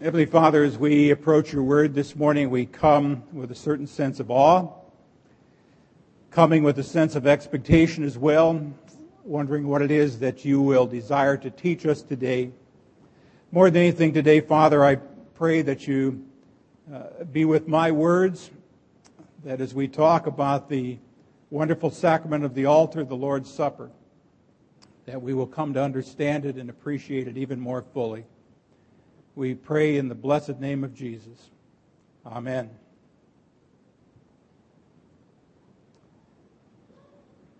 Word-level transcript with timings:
Heavenly 0.00 0.26
Father, 0.26 0.62
as 0.62 0.78
we 0.78 1.10
approach 1.10 1.52
your 1.52 1.64
word 1.64 1.92
this 1.92 2.14
morning, 2.14 2.50
we 2.50 2.66
come 2.66 3.24
with 3.32 3.50
a 3.50 3.54
certain 3.56 3.88
sense 3.88 4.20
of 4.20 4.30
awe, 4.30 4.68
coming 6.30 6.62
with 6.62 6.78
a 6.78 6.84
sense 6.84 7.16
of 7.16 7.26
expectation 7.26 8.04
as 8.04 8.16
well, 8.16 8.72
wondering 9.24 9.66
what 9.66 9.82
it 9.82 9.90
is 9.90 10.20
that 10.20 10.44
you 10.44 10.62
will 10.62 10.86
desire 10.86 11.36
to 11.38 11.50
teach 11.50 11.84
us 11.84 12.00
today. 12.00 12.52
More 13.50 13.70
than 13.70 13.82
anything 13.82 14.14
today, 14.14 14.40
Father, 14.40 14.84
I 14.84 15.00
pray 15.34 15.62
that 15.62 15.88
you 15.88 16.24
uh, 16.94 17.24
be 17.32 17.44
with 17.44 17.66
my 17.66 17.90
words, 17.90 18.52
that 19.42 19.60
as 19.60 19.74
we 19.74 19.88
talk 19.88 20.28
about 20.28 20.68
the 20.68 20.98
wonderful 21.50 21.90
sacrament 21.90 22.44
of 22.44 22.54
the 22.54 22.66
altar, 22.66 23.02
the 23.02 23.16
Lord's 23.16 23.52
Supper, 23.52 23.90
that 25.06 25.20
we 25.20 25.34
will 25.34 25.48
come 25.48 25.74
to 25.74 25.82
understand 25.82 26.46
it 26.46 26.54
and 26.54 26.70
appreciate 26.70 27.26
it 27.26 27.36
even 27.36 27.58
more 27.58 27.82
fully. 27.92 28.24
We 29.38 29.54
pray 29.54 29.98
in 29.98 30.08
the 30.08 30.16
blessed 30.16 30.58
name 30.58 30.82
of 30.82 30.96
Jesus. 30.96 31.50
Amen. 32.26 32.70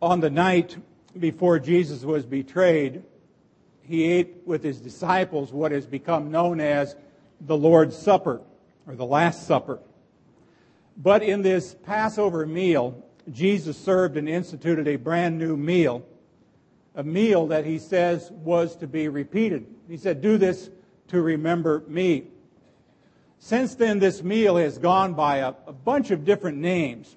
On 0.02 0.18
the 0.18 0.28
night 0.28 0.76
before 1.16 1.60
Jesus 1.60 2.02
was 2.02 2.26
betrayed, 2.26 3.04
he 3.80 4.10
ate 4.10 4.38
with 4.44 4.64
his 4.64 4.80
disciples 4.80 5.52
what 5.52 5.70
has 5.70 5.86
become 5.86 6.32
known 6.32 6.58
as 6.58 6.96
the 7.42 7.56
Lord's 7.56 7.96
Supper 7.96 8.40
or 8.88 8.96
the 8.96 9.06
Last 9.06 9.46
Supper. 9.46 9.78
But 10.96 11.22
in 11.22 11.42
this 11.42 11.76
Passover 11.84 12.44
meal, 12.44 13.06
Jesus 13.30 13.78
served 13.78 14.16
and 14.16 14.28
instituted 14.28 14.88
a 14.88 14.96
brand 14.96 15.38
new 15.38 15.56
meal, 15.56 16.04
a 16.96 17.04
meal 17.04 17.46
that 17.46 17.64
he 17.64 17.78
says 17.78 18.32
was 18.32 18.74
to 18.78 18.88
be 18.88 19.06
repeated. 19.06 19.64
He 19.88 19.96
said, 19.96 20.20
Do 20.20 20.38
this 20.38 20.70
to 21.08 21.20
remember 21.20 21.82
me. 21.88 22.28
Since 23.38 23.76
then, 23.76 23.98
this 23.98 24.22
meal 24.22 24.56
has 24.56 24.78
gone 24.78 25.14
by 25.14 25.38
a, 25.38 25.54
a 25.66 25.72
bunch 25.72 26.10
of 26.10 26.24
different 26.24 26.58
names. 26.58 27.16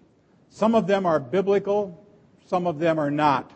Some 0.50 0.76
of 0.76 0.88
them 0.88 1.06
are 1.06 1.20
biblical, 1.20 2.06
some 2.46 2.68
of 2.68 2.80
them 2.80 3.00
are 3.00 3.12
not. 3.12 3.52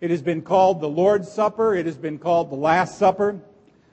It 0.00 0.10
has 0.10 0.22
been 0.22 0.42
called 0.42 0.80
the 0.80 0.88
Lord's 0.88 1.30
Supper, 1.30 1.74
it 1.74 1.86
has 1.86 1.96
been 1.96 2.18
called 2.18 2.50
the 2.50 2.56
Last 2.56 2.98
Supper, 2.98 3.40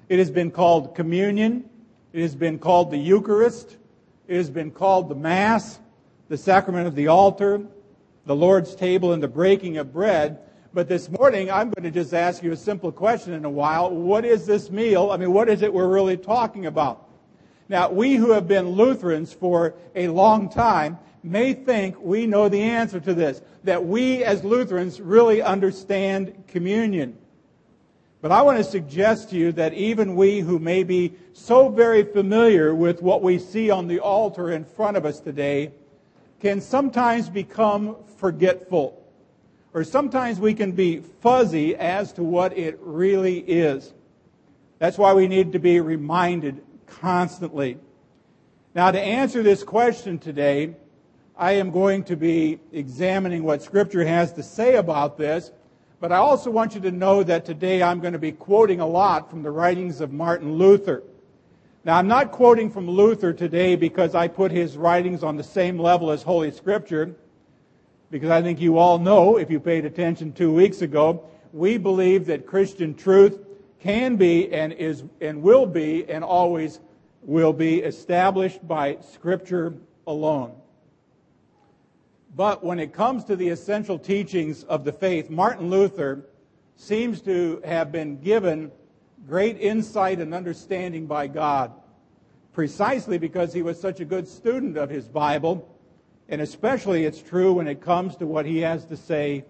it 0.07 0.19
has 0.19 0.31
been 0.31 0.51
called 0.51 0.95
communion, 0.95 1.69
it 2.13 2.21
has 2.21 2.35
been 2.35 2.59
called 2.59 2.91
the 2.91 2.97
Eucharist, 2.97 3.77
it 4.27 4.35
has 4.35 4.49
been 4.49 4.71
called 4.71 5.09
the 5.09 5.15
Mass, 5.15 5.79
the 6.27 6.37
sacrament 6.37 6.87
of 6.87 6.95
the 6.95 7.07
altar, 7.07 7.61
the 8.25 8.35
Lord's 8.35 8.75
table, 8.75 9.13
and 9.13 9.23
the 9.23 9.27
breaking 9.27 9.77
of 9.77 9.93
bread. 9.93 10.39
But 10.71 10.87
this 10.87 11.09
morning, 11.09 11.49
I'm 11.49 11.71
going 11.71 11.91
to 11.91 11.91
just 11.91 12.13
ask 12.13 12.43
you 12.43 12.51
a 12.51 12.57
simple 12.57 12.91
question 12.91 13.33
in 13.33 13.43
a 13.43 13.49
while. 13.49 13.89
What 13.89 14.23
is 14.23 14.45
this 14.45 14.69
meal? 14.69 15.09
I 15.09 15.17
mean, 15.17 15.33
what 15.33 15.49
is 15.49 15.63
it 15.63 15.73
we're 15.73 15.87
really 15.87 16.15
talking 16.15 16.67
about? 16.67 17.09
Now, 17.69 17.89
we 17.89 18.15
who 18.15 18.31
have 18.31 18.47
been 18.47 18.69
Lutherans 18.69 19.33
for 19.33 19.73
a 19.95 20.09
long 20.09 20.47
time 20.47 20.99
may 21.23 21.53
think 21.53 21.99
we 21.99 22.27
know 22.27 22.49
the 22.49 22.61
answer 22.61 22.99
to 22.99 23.15
this, 23.15 23.41
that 23.63 23.83
we 23.83 24.23
as 24.23 24.43
Lutherans 24.43 25.01
really 25.01 25.41
understand 25.41 26.43
communion. 26.47 27.17
But 28.21 28.31
I 28.31 28.43
want 28.43 28.59
to 28.59 28.63
suggest 28.63 29.31
to 29.31 29.37
you 29.37 29.51
that 29.53 29.73
even 29.73 30.15
we 30.15 30.39
who 30.39 30.59
may 30.59 30.83
be 30.83 31.15
so 31.33 31.69
very 31.69 32.03
familiar 32.03 32.75
with 32.75 33.01
what 33.01 33.23
we 33.23 33.39
see 33.39 33.71
on 33.71 33.87
the 33.87 34.01
altar 34.01 34.51
in 34.51 34.65
front 34.65 34.97
of 34.97 35.05
us 35.05 35.19
today 35.19 35.71
can 36.39 36.61
sometimes 36.61 37.27
become 37.27 37.95
forgetful 38.17 38.98
or 39.73 39.83
sometimes 39.83 40.39
we 40.39 40.53
can 40.53 40.71
be 40.71 40.99
fuzzy 41.21 41.75
as 41.75 42.11
to 42.13 42.23
what 42.23 42.57
it 42.57 42.79
really 42.81 43.39
is. 43.39 43.93
That's 44.79 44.97
why 44.97 45.13
we 45.13 45.27
need 45.27 45.51
to 45.53 45.59
be 45.59 45.79
reminded 45.79 46.63
constantly. 46.87 47.77
Now, 48.73 48.91
to 48.91 48.99
answer 48.99 49.43
this 49.43 49.63
question 49.63 50.17
today, 50.19 50.75
I 51.37 51.53
am 51.53 51.71
going 51.71 52.03
to 52.05 52.15
be 52.15 52.59
examining 52.71 53.43
what 53.43 53.61
Scripture 53.61 54.05
has 54.05 54.33
to 54.33 54.43
say 54.43 54.75
about 54.75 55.17
this, 55.17 55.51
but 55.99 56.11
I 56.11 56.17
also 56.17 56.49
want 56.49 56.75
you 56.75 56.81
to 56.81 56.91
know 56.91 57.23
that 57.23 57.45
today 57.45 57.83
I'm 57.83 57.99
going 57.99 58.13
to 58.13 58.19
be 58.19 58.31
quoting 58.31 58.79
a 58.79 58.87
lot 58.87 59.29
from 59.29 59.43
the 59.43 59.51
writings 59.51 60.01
of 60.01 60.11
Martin 60.11 60.53
Luther. 60.53 61.03
Now, 61.83 61.97
I'm 61.97 62.07
not 62.07 62.31
quoting 62.31 62.69
from 62.69 62.89
Luther 62.89 63.33
today 63.33 63.75
because 63.75 64.15
I 64.15 64.27
put 64.27 64.51
his 64.51 64.77
writings 64.77 65.23
on 65.23 65.37
the 65.37 65.43
same 65.43 65.79
level 65.79 66.11
as 66.11 66.23
Holy 66.23 66.51
Scripture 66.51 67.15
because 68.11 68.29
I 68.29 68.41
think 68.41 68.59
you 68.59 68.77
all 68.77 68.97
know, 68.97 69.37
if 69.37 69.51
you 69.51 69.59
paid 69.59 69.85
attention 69.85 70.33
two 70.33 70.53
weeks 70.53 70.81
ago, 70.81 71.23
we 71.53 71.77
believe 71.77 72.25
that 72.27 72.45
Christian 72.45 72.93
truth 72.93 73.39
can 73.79 74.15
be 74.15 74.51
and 74.51 74.73
is 74.73 75.03
and 75.21 75.41
will 75.41 75.65
be 75.65 76.09
and 76.09 76.23
always 76.23 76.79
will 77.21 77.53
be 77.53 77.79
established 77.79 78.67
by 78.67 78.97
Scripture 79.01 79.73
alone. 80.07 80.53
But 82.35 82.63
when 82.63 82.79
it 82.79 82.93
comes 82.93 83.23
to 83.25 83.35
the 83.35 83.49
essential 83.49 83.97
teachings 83.97 84.63
of 84.63 84.85
the 84.85 84.91
faith, 84.91 85.29
Martin 85.29 85.69
Luther 85.69 86.25
seems 86.75 87.21
to 87.21 87.61
have 87.65 87.91
been 87.91 88.19
given 88.21 88.71
great 89.27 89.59
insight 89.59 90.19
and 90.19 90.33
understanding 90.33 91.05
by 91.05 91.27
God, 91.27 91.71
precisely 92.53 93.17
because 93.17 93.53
he 93.53 93.61
was 93.61 93.79
such 93.79 93.99
a 93.99 94.05
good 94.05 94.27
student 94.27 94.77
of 94.77 94.89
his 94.89 95.07
Bible 95.07 95.67
and 96.29 96.41
especially 96.41 97.05
it's 97.05 97.21
true 97.21 97.53
when 97.53 97.67
it 97.67 97.81
comes 97.81 98.15
to 98.17 98.27
what 98.27 98.45
he 98.45 98.59
has 98.59 98.85
to 98.85 98.95
say 98.95 99.43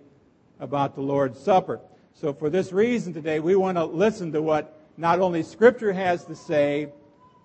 about 0.60 0.96
the 0.96 1.02
Lord's 1.02 1.40
Supper. 1.40 1.80
So 2.14 2.34
for 2.34 2.50
this 2.50 2.72
reason 2.72 3.14
today, 3.14 3.40
we 3.40 3.56
want 3.56 3.78
to 3.78 3.86
listen 3.86 4.32
to 4.32 4.42
what 4.42 4.82
not 4.98 5.20
only 5.20 5.44
Scripture 5.44 5.94
has 5.94 6.26
to 6.26 6.36
say, 6.36 6.90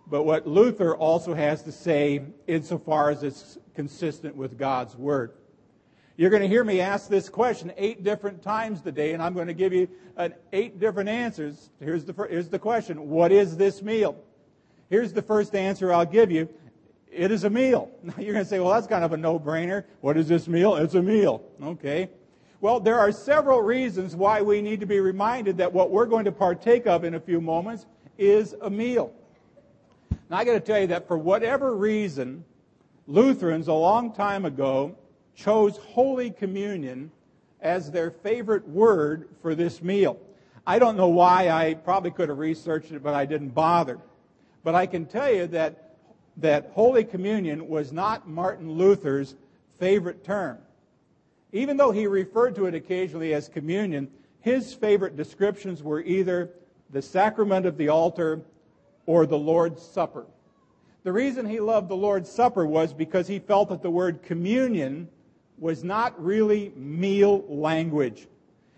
but 0.07 0.23
what 0.23 0.47
Luther 0.47 0.97
also 0.97 1.35
has 1.35 1.63
to 1.63 1.73
say 1.73 2.23
insofar 2.47 3.11
as 3.11 3.23
it's 3.23 3.59
consistent 3.75 4.37
with 4.37 4.57
God's 4.57 4.97
Word. 4.97 5.33
You're 6.17 6.31
going 6.31 6.43
to 6.43 6.49
hear 6.49 6.63
me 6.63 6.81
ask 6.81 7.09
this 7.09 7.29
question 7.29 7.73
eight 7.77 8.05
different 8.05 8.41
times 8.41 8.81
today, 8.81 9.15
and 9.15 9.23
I'm 9.23 9.35
going 9.35 9.49
to 9.49 9.55
give 9.55 9.73
you 9.73 9.89
eight 10.53 10.79
different 10.79 11.09
answers. 11.09 11.71
Here's 11.81 12.05
the, 12.05 12.13
here's 12.31 12.49
the 12.49 12.59
question 12.59 13.09
What 13.09 13.33
is 13.33 13.57
this 13.57 13.83
meal? 13.83 14.17
Here's 14.91 15.13
the 15.13 15.23
first 15.23 15.57
answer 15.57 15.93
I'll 15.93 16.07
give 16.07 16.31
you 16.31 16.49
it 17.15 17.31
is 17.31 17.45
a 17.45 17.51
meal. 17.51 17.91
Now 18.03 18.15
you're 18.19 18.33
going 18.33 18.45
to 18.45 18.49
say, 18.49 18.61
well, 18.61 18.71
that's 18.71 18.87
kind 18.87 19.05
of 19.05 19.13
a 19.13 19.17
no-brainer. 19.17 19.85
What 20.01 20.17
is 20.17 20.29
this 20.29 20.49
meal? 20.49 20.77
It's 20.77 20.95
a 20.95 21.03
meal. 21.03 21.43
Okay. 21.63 22.11
Well, 22.61 22.81
there 22.81 22.99
are 22.99 23.13
several 23.13 23.63
reasons 23.63 24.17
why 24.17 24.41
we 24.41 24.63
need 24.63 24.81
to 24.81 24.87
be 24.87 25.01
reminded 25.01 25.59
that 25.59 25.73
what 25.73 25.91
we're 25.91 26.07
going 26.07 26.25
to 26.25 26.33
partake 26.33 26.87
of 26.87 27.05
in 27.05 27.15
a 27.15 27.21
few 27.21 27.41
moments 27.41 27.87
is 28.19 28.55
a 28.63 28.71
meal. 28.71 29.13
Now 30.31 30.39
I 30.39 30.45
got 30.45 30.53
to 30.53 30.61
tell 30.61 30.81
you 30.81 30.87
that 30.89 31.07
for 31.07 31.19
whatever 31.19 31.77
reason, 31.77 32.45
Lutherans 33.07 33.69
a 33.69 33.75
long 33.75 34.13
time 34.13 34.45
ago 34.45 34.97
chose 35.35 35.77
Holy 35.77 36.31
Communion 36.31 37.11
as 37.61 37.91
their 37.91 38.11
favorite 38.11 38.67
word 38.69 39.29
for 39.43 39.55
this 39.55 39.83
meal. 39.83 40.19
I 40.67 40.79
don't 40.79 40.97
know 40.97 41.09
why. 41.09 41.51
I 41.51 41.75
probably 41.75 42.11
could 42.11 42.29
have 42.31 42.39
researched 42.39 42.93
it, 42.93 43.03
but 43.03 43.15
I 43.15 43.27
didn't 43.27 43.51
bother. 43.51 43.99
But 44.63 44.75
I 44.75 44.87
can 44.87 45.05
tell 45.05 45.31
you 45.31 45.47
that 45.49 45.84
that 46.37 46.71
Holy 46.75 47.05
Communion 47.05 47.69
was 47.69 47.93
not 47.93 48.29
Martin 48.29 48.73
Luther's 48.73 49.35
favorite 49.79 50.25
term. 50.25 50.59
Even 51.53 51.77
though 51.77 51.93
he 51.93 52.07
referred 52.07 52.55
to 52.57 52.67
it 52.67 52.75
occasionally 52.75 53.33
as 53.35 53.49
communion, 53.49 54.09
his 54.41 54.75
favorite 54.75 55.17
descriptions 55.17 55.83
were 55.83 56.01
either 56.03 56.51
the 56.91 57.01
sacrament 57.01 57.67
of 57.67 57.77
the 57.77 57.89
altar 57.89 58.43
or 59.07 59.27
the 59.27 59.39
Lord's 59.39 59.83
Supper. 59.83 60.27
The 61.05 61.13
reason 61.13 61.47
he 61.47 61.61
loved 61.61 61.89
the 61.89 61.97
Lord's 61.97 62.31
Supper 62.31 62.67
was 62.67 62.93
because 62.93 63.29
he 63.29 63.39
felt 63.39 63.69
that 63.69 63.83
the 63.83 63.91
word 63.91 64.23
communion 64.23 65.09
was 65.59 65.85
not 65.85 66.21
really 66.23 66.73
meal 66.77 67.45
language. 67.49 68.27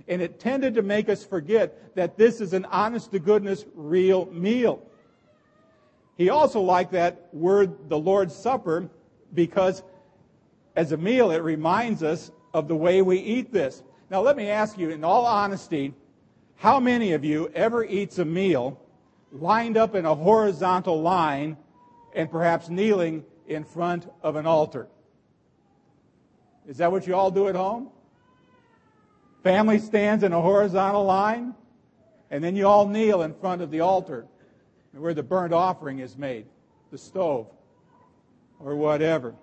And 0.08 0.20
it 0.20 0.38
tended 0.38 0.74
to 0.74 0.82
make 0.82 1.08
us 1.08 1.24
forget 1.24 1.94
that 1.94 2.16
this 2.16 2.40
is 2.40 2.52
an 2.52 2.64
honest 2.66 3.12
to 3.12 3.18
goodness 3.18 3.64
real 3.74 4.26
meal. 4.26 4.82
He 6.16 6.30
also 6.30 6.60
liked 6.60 6.92
that 6.92 7.28
word, 7.32 7.88
the 7.88 7.98
Lord's 7.98 8.34
Supper, 8.34 8.88
because 9.34 9.82
as 10.74 10.92
a 10.92 10.96
meal, 10.96 11.30
it 11.30 11.42
reminds 11.42 12.02
us 12.02 12.30
of 12.54 12.68
the 12.68 12.76
way 12.76 13.02
we 13.02 13.18
eat 13.18 13.52
this. 13.52 13.82
Now, 14.10 14.22
let 14.22 14.36
me 14.36 14.48
ask 14.48 14.78
you, 14.78 14.90
in 14.90 15.04
all 15.04 15.26
honesty, 15.26 15.94
how 16.56 16.80
many 16.80 17.12
of 17.12 17.24
you 17.24 17.50
ever 17.54 17.84
eats 17.84 18.18
a 18.18 18.24
meal 18.24 18.80
lined 19.32 19.76
up 19.76 19.94
in 19.94 20.06
a 20.06 20.14
horizontal 20.14 21.02
line 21.02 21.56
and 22.14 22.30
perhaps 22.30 22.70
kneeling 22.70 23.24
in 23.46 23.64
front 23.64 24.10
of 24.22 24.36
an 24.36 24.46
altar? 24.46 24.86
Is 26.66 26.78
that 26.78 26.90
what 26.90 27.06
you 27.06 27.14
all 27.14 27.30
do 27.30 27.48
at 27.48 27.54
home? 27.54 27.90
Family 29.42 29.78
stands 29.78 30.24
in 30.24 30.32
a 30.32 30.40
horizontal 30.40 31.04
line, 31.04 31.54
and 32.30 32.42
then 32.42 32.56
you 32.56 32.66
all 32.66 32.88
kneel 32.88 33.22
in 33.22 33.34
front 33.34 33.60
of 33.60 33.70
the 33.70 33.80
altar 33.80 34.26
where 35.00 35.14
the 35.14 35.22
burnt 35.22 35.52
offering 35.52 35.98
is 35.98 36.16
made, 36.16 36.46
the 36.90 36.98
stove, 36.98 37.48
or 38.60 38.74
whatever. 38.74 39.34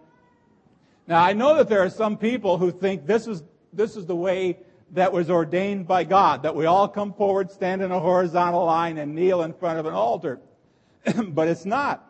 Now, 1.08 1.22
I 1.24 1.34
know 1.34 1.56
that 1.56 1.68
there 1.68 1.82
are 1.82 1.90
some 1.90 2.18
people 2.18 2.58
who 2.58 2.72
think 2.72 3.06
this 3.06 3.28
is, 3.28 3.44
this 3.74 3.96
is 3.96 4.06
the 4.06 4.16
way 4.16 4.60
that 4.92 5.12
was 5.12 5.30
ordained 5.30 5.88
by 5.88 6.04
God, 6.04 6.44
that 6.44 6.56
we 6.56 6.66
all 6.66 6.88
come 6.88 7.14
forward, 7.14 7.52
stand 7.52 7.82
in 7.82 7.92
a 7.92 8.00
horizontal 8.00 8.66
line, 8.66 8.98
and 8.98 9.14
kneel 9.14 9.44
in 9.44 9.54
front 9.54 9.80
of 9.80 9.86
an 9.86 9.94
altar. 9.94 10.40
but 11.30 11.48
it's 11.48 11.66
not. 11.66 12.10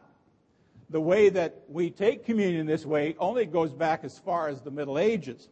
The 0.89 1.01
way 1.01 1.29
that 1.29 1.63
we 1.67 1.89
take 1.89 2.25
communion 2.25 2.67
this 2.67 2.85
way 2.85 3.15
only 3.17 3.45
goes 3.45 3.73
back 3.73 4.03
as 4.03 4.19
far 4.19 4.49
as 4.49 4.61
the 4.61 4.69
Middle 4.69 4.99
Ages. 4.99 5.49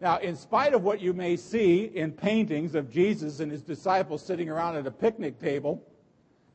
Now, 0.00 0.18
in 0.18 0.36
spite 0.36 0.74
of 0.74 0.82
what 0.82 1.00
you 1.00 1.12
may 1.12 1.36
see 1.36 1.84
in 1.94 2.12
paintings 2.12 2.74
of 2.74 2.90
Jesus 2.90 3.40
and 3.40 3.52
his 3.52 3.62
disciples 3.62 4.24
sitting 4.24 4.48
around 4.48 4.76
at 4.76 4.86
a 4.86 4.90
picnic 4.90 5.38
table, 5.38 5.86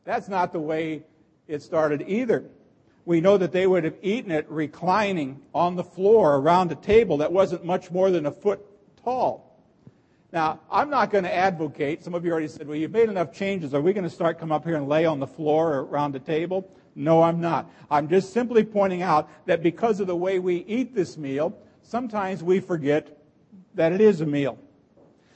that's 0.09 0.27
not 0.27 0.51
the 0.51 0.59
way 0.59 1.03
it 1.47 1.61
started 1.61 2.03
either. 2.07 2.43
We 3.05 3.21
know 3.21 3.37
that 3.37 3.51
they 3.51 3.67
would 3.67 3.83
have 3.83 3.93
eaten 4.01 4.31
it 4.31 4.49
reclining 4.49 5.39
on 5.53 5.75
the 5.75 5.83
floor 5.83 6.35
around 6.37 6.71
a 6.71 6.75
table 6.75 7.17
that 7.17 7.31
wasn't 7.31 7.63
much 7.63 7.91
more 7.91 8.09
than 8.09 8.25
a 8.25 8.31
foot 8.31 8.59
tall. 9.03 9.61
Now, 10.31 10.61
I'm 10.71 10.89
not 10.89 11.11
going 11.11 11.25
to 11.25 11.33
advocate. 11.33 12.03
Some 12.03 12.15
of 12.15 12.25
you 12.25 12.31
already 12.31 12.47
said, 12.47 12.67
well, 12.67 12.75
you've 12.75 12.91
made 12.91 13.09
enough 13.09 13.31
changes. 13.31 13.75
Are 13.75 13.81
we 13.81 13.93
going 13.93 14.03
to 14.03 14.09
start 14.09 14.39
come 14.39 14.51
up 14.51 14.65
here 14.65 14.75
and 14.75 14.87
lay 14.87 15.05
on 15.05 15.19
the 15.19 15.27
floor 15.27 15.73
or 15.73 15.83
around 15.83 16.13
the 16.13 16.19
table? 16.19 16.67
No, 16.95 17.21
I'm 17.21 17.39
not. 17.39 17.69
I'm 17.91 18.09
just 18.09 18.33
simply 18.33 18.63
pointing 18.63 19.03
out 19.03 19.29
that 19.45 19.61
because 19.61 19.99
of 19.99 20.07
the 20.07 20.15
way 20.15 20.39
we 20.39 20.65
eat 20.67 20.95
this 20.95 21.17
meal, 21.17 21.55
sometimes 21.83 22.41
we 22.41 22.59
forget 22.59 23.15
that 23.75 23.91
it 23.91 24.01
is 24.01 24.21
a 24.21 24.25
meal. 24.25 24.57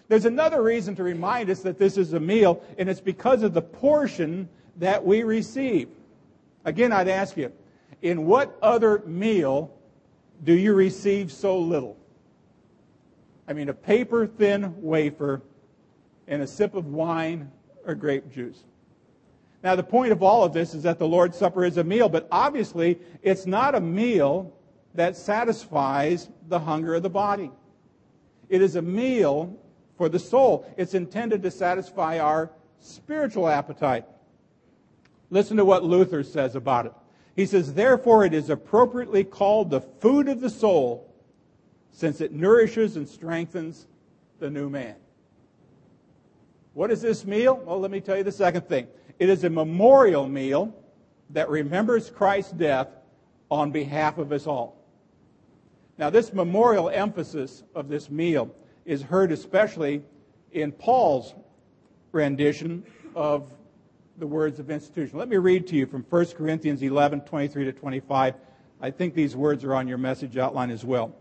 There's 0.07 0.25
another 0.25 0.61
reason 0.61 0.95
to 0.95 1.03
remind 1.03 1.49
us 1.49 1.61
that 1.61 1.79
this 1.79 1.97
is 1.97 2.13
a 2.13 2.19
meal, 2.19 2.63
and 2.77 2.89
it's 2.89 3.01
because 3.01 3.41
of 3.41 3.53
the 3.53 3.61
portion 3.61 4.49
that 4.77 5.05
we 5.05 5.23
receive. 5.23 5.89
Again, 6.65 6.91
I'd 6.91 7.07
ask 7.07 7.37
you, 7.37 7.51
in 8.01 8.25
what 8.25 8.57
other 8.61 9.03
meal 9.05 9.73
do 10.43 10.53
you 10.53 10.73
receive 10.73 11.31
so 11.31 11.57
little? 11.59 11.97
I 13.47 13.53
mean, 13.53 13.69
a 13.69 13.73
paper 13.73 14.25
thin 14.25 14.73
wafer 14.81 15.41
and 16.27 16.41
a 16.41 16.47
sip 16.47 16.75
of 16.75 16.87
wine 16.87 17.51
or 17.85 17.95
grape 17.95 18.31
juice. 18.31 18.63
Now, 19.63 19.75
the 19.75 19.83
point 19.83 20.11
of 20.11 20.21
all 20.21 20.43
of 20.43 20.53
this 20.53 20.73
is 20.73 20.83
that 20.83 20.99
the 20.99 21.07
Lord's 21.07 21.37
Supper 21.37 21.63
is 21.63 21.77
a 21.77 21.83
meal, 21.83 22.09
but 22.09 22.27
obviously 22.31 22.99
it's 23.21 23.45
not 23.45 23.75
a 23.75 23.79
meal 23.79 24.53
that 24.93 25.15
satisfies 25.15 26.29
the 26.49 26.59
hunger 26.59 26.95
of 26.95 27.03
the 27.03 27.09
body. 27.09 27.51
It 28.49 28.61
is 28.61 28.75
a 28.75 28.81
meal 28.81 29.57
for 29.97 30.09
the 30.09 30.19
soul. 30.19 30.65
It's 30.77 30.93
intended 30.93 31.41
to 31.43 31.51
satisfy 31.51 32.19
our 32.19 32.51
spiritual 32.79 33.47
appetite. 33.47 34.05
Listen 35.33 35.57
to 35.57 35.65
what 35.65 35.83
Luther 35.83 36.21
says 36.21 36.55
about 36.55 36.85
it. 36.85 36.93
He 37.35 37.47
says, 37.47 37.73
Therefore, 37.73 38.23
it 38.23 38.35
is 38.35 38.51
appropriately 38.51 39.23
called 39.23 39.71
the 39.71 39.81
food 39.81 40.29
of 40.29 40.41
the 40.41 40.49
soul 40.49 41.11
since 41.91 42.21
it 42.21 42.31
nourishes 42.31 42.97
and 42.97 43.09
strengthens 43.09 43.87
the 44.37 44.51
new 44.51 44.69
man. 44.69 44.93
What 46.75 46.91
is 46.91 47.01
this 47.01 47.25
meal? 47.25 47.55
Well, 47.65 47.79
let 47.79 47.89
me 47.89 47.99
tell 47.99 48.15
you 48.15 48.23
the 48.23 48.31
second 48.31 48.67
thing. 48.67 48.85
It 49.17 49.27
is 49.27 49.43
a 49.43 49.49
memorial 49.49 50.27
meal 50.29 50.71
that 51.31 51.49
remembers 51.49 52.11
Christ's 52.11 52.51
death 52.51 52.89
on 53.49 53.71
behalf 53.71 54.19
of 54.19 54.31
us 54.31 54.45
all. 54.45 54.77
Now, 55.97 56.11
this 56.11 56.31
memorial 56.31 56.91
emphasis 56.91 57.63
of 57.73 57.89
this 57.89 58.11
meal 58.11 58.53
is 58.85 59.01
heard 59.01 59.31
especially 59.31 60.03
in 60.51 60.71
Paul's 60.71 61.33
rendition 62.11 62.83
of 63.15 63.49
the 64.17 64.27
words 64.27 64.59
of 64.59 64.69
institution. 64.69 65.17
Let 65.17 65.29
me 65.29 65.37
read 65.37 65.67
to 65.67 65.75
you 65.75 65.85
from 65.85 66.05
1 66.07 66.25
Corinthians 66.27 66.81
11, 66.81 67.21
23 67.21 67.65
to 67.65 67.73
25. 67.73 68.35
I 68.81 68.91
think 68.91 69.13
these 69.13 69.35
words 69.35 69.63
are 69.63 69.73
on 69.73 69.87
your 69.87 69.97
message 69.97 70.37
outline 70.37 70.69
as 70.69 70.85
well. 70.85 71.15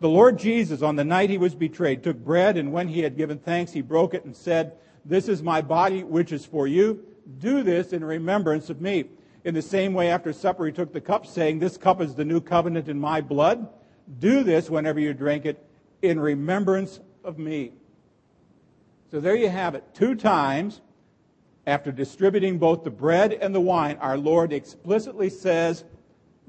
The 0.00 0.08
Lord 0.08 0.38
Jesus, 0.38 0.82
on 0.82 0.96
the 0.96 1.04
night 1.04 1.30
he 1.30 1.38
was 1.38 1.54
betrayed, 1.54 2.02
took 2.02 2.18
bread, 2.18 2.56
and 2.56 2.72
when 2.72 2.88
he 2.88 3.00
had 3.00 3.16
given 3.16 3.38
thanks, 3.38 3.72
he 3.72 3.80
broke 3.80 4.12
it 4.12 4.24
and 4.24 4.36
said, 4.36 4.72
This 5.04 5.28
is 5.28 5.42
my 5.42 5.62
body, 5.62 6.02
which 6.02 6.32
is 6.32 6.44
for 6.44 6.66
you. 6.66 7.04
Do 7.38 7.62
this 7.62 7.92
in 7.92 8.04
remembrance 8.04 8.68
of 8.68 8.80
me. 8.80 9.04
In 9.44 9.54
the 9.54 9.62
same 9.62 9.94
way, 9.94 10.10
after 10.10 10.32
supper, 10.32 10.66
he 10.66 10.72
took 10.72 10.92
the 10.92 11.00
cup, 11.00 11.26
saying, 11.26 11.58
This 11.58 11.76
cup 11.76 12.00
is 12.00 12.14
the 12.14 12.24
new 12.24 12.40
covenant 12.40 12.88
in 12.88 12.98
my 12.98 13.20
blood. 13.20 13.68
Do 14.18 14.42
this 14.42 14.68
whenever 14.68 15.00
you 15.00 15.14
drink 15.14 15.46
it 15.46 15.64
in 16.02 16.20
remembrance 16.20 17.00
of 17.22 17.38
me. 17.38 17.72
So 19.10 19.20
there 19.20 19.36
you 19.36 19.48
have 19.48 19.74
it. 19.74 19.84
Two 19.94 20.14
times, 20.14 20.80
after 21.66 21.90
distributing 21.90 22.58
both 22.58 22.84
the 22.84 22.90
bread 22.90 23.32
and 23.32 23.54
the 23.54 23.60
wine, 23.60 23.96
our 24.00 24.18
Lord 24.18 24.52
explicitly 24.52 25.30
says 25.30 25.84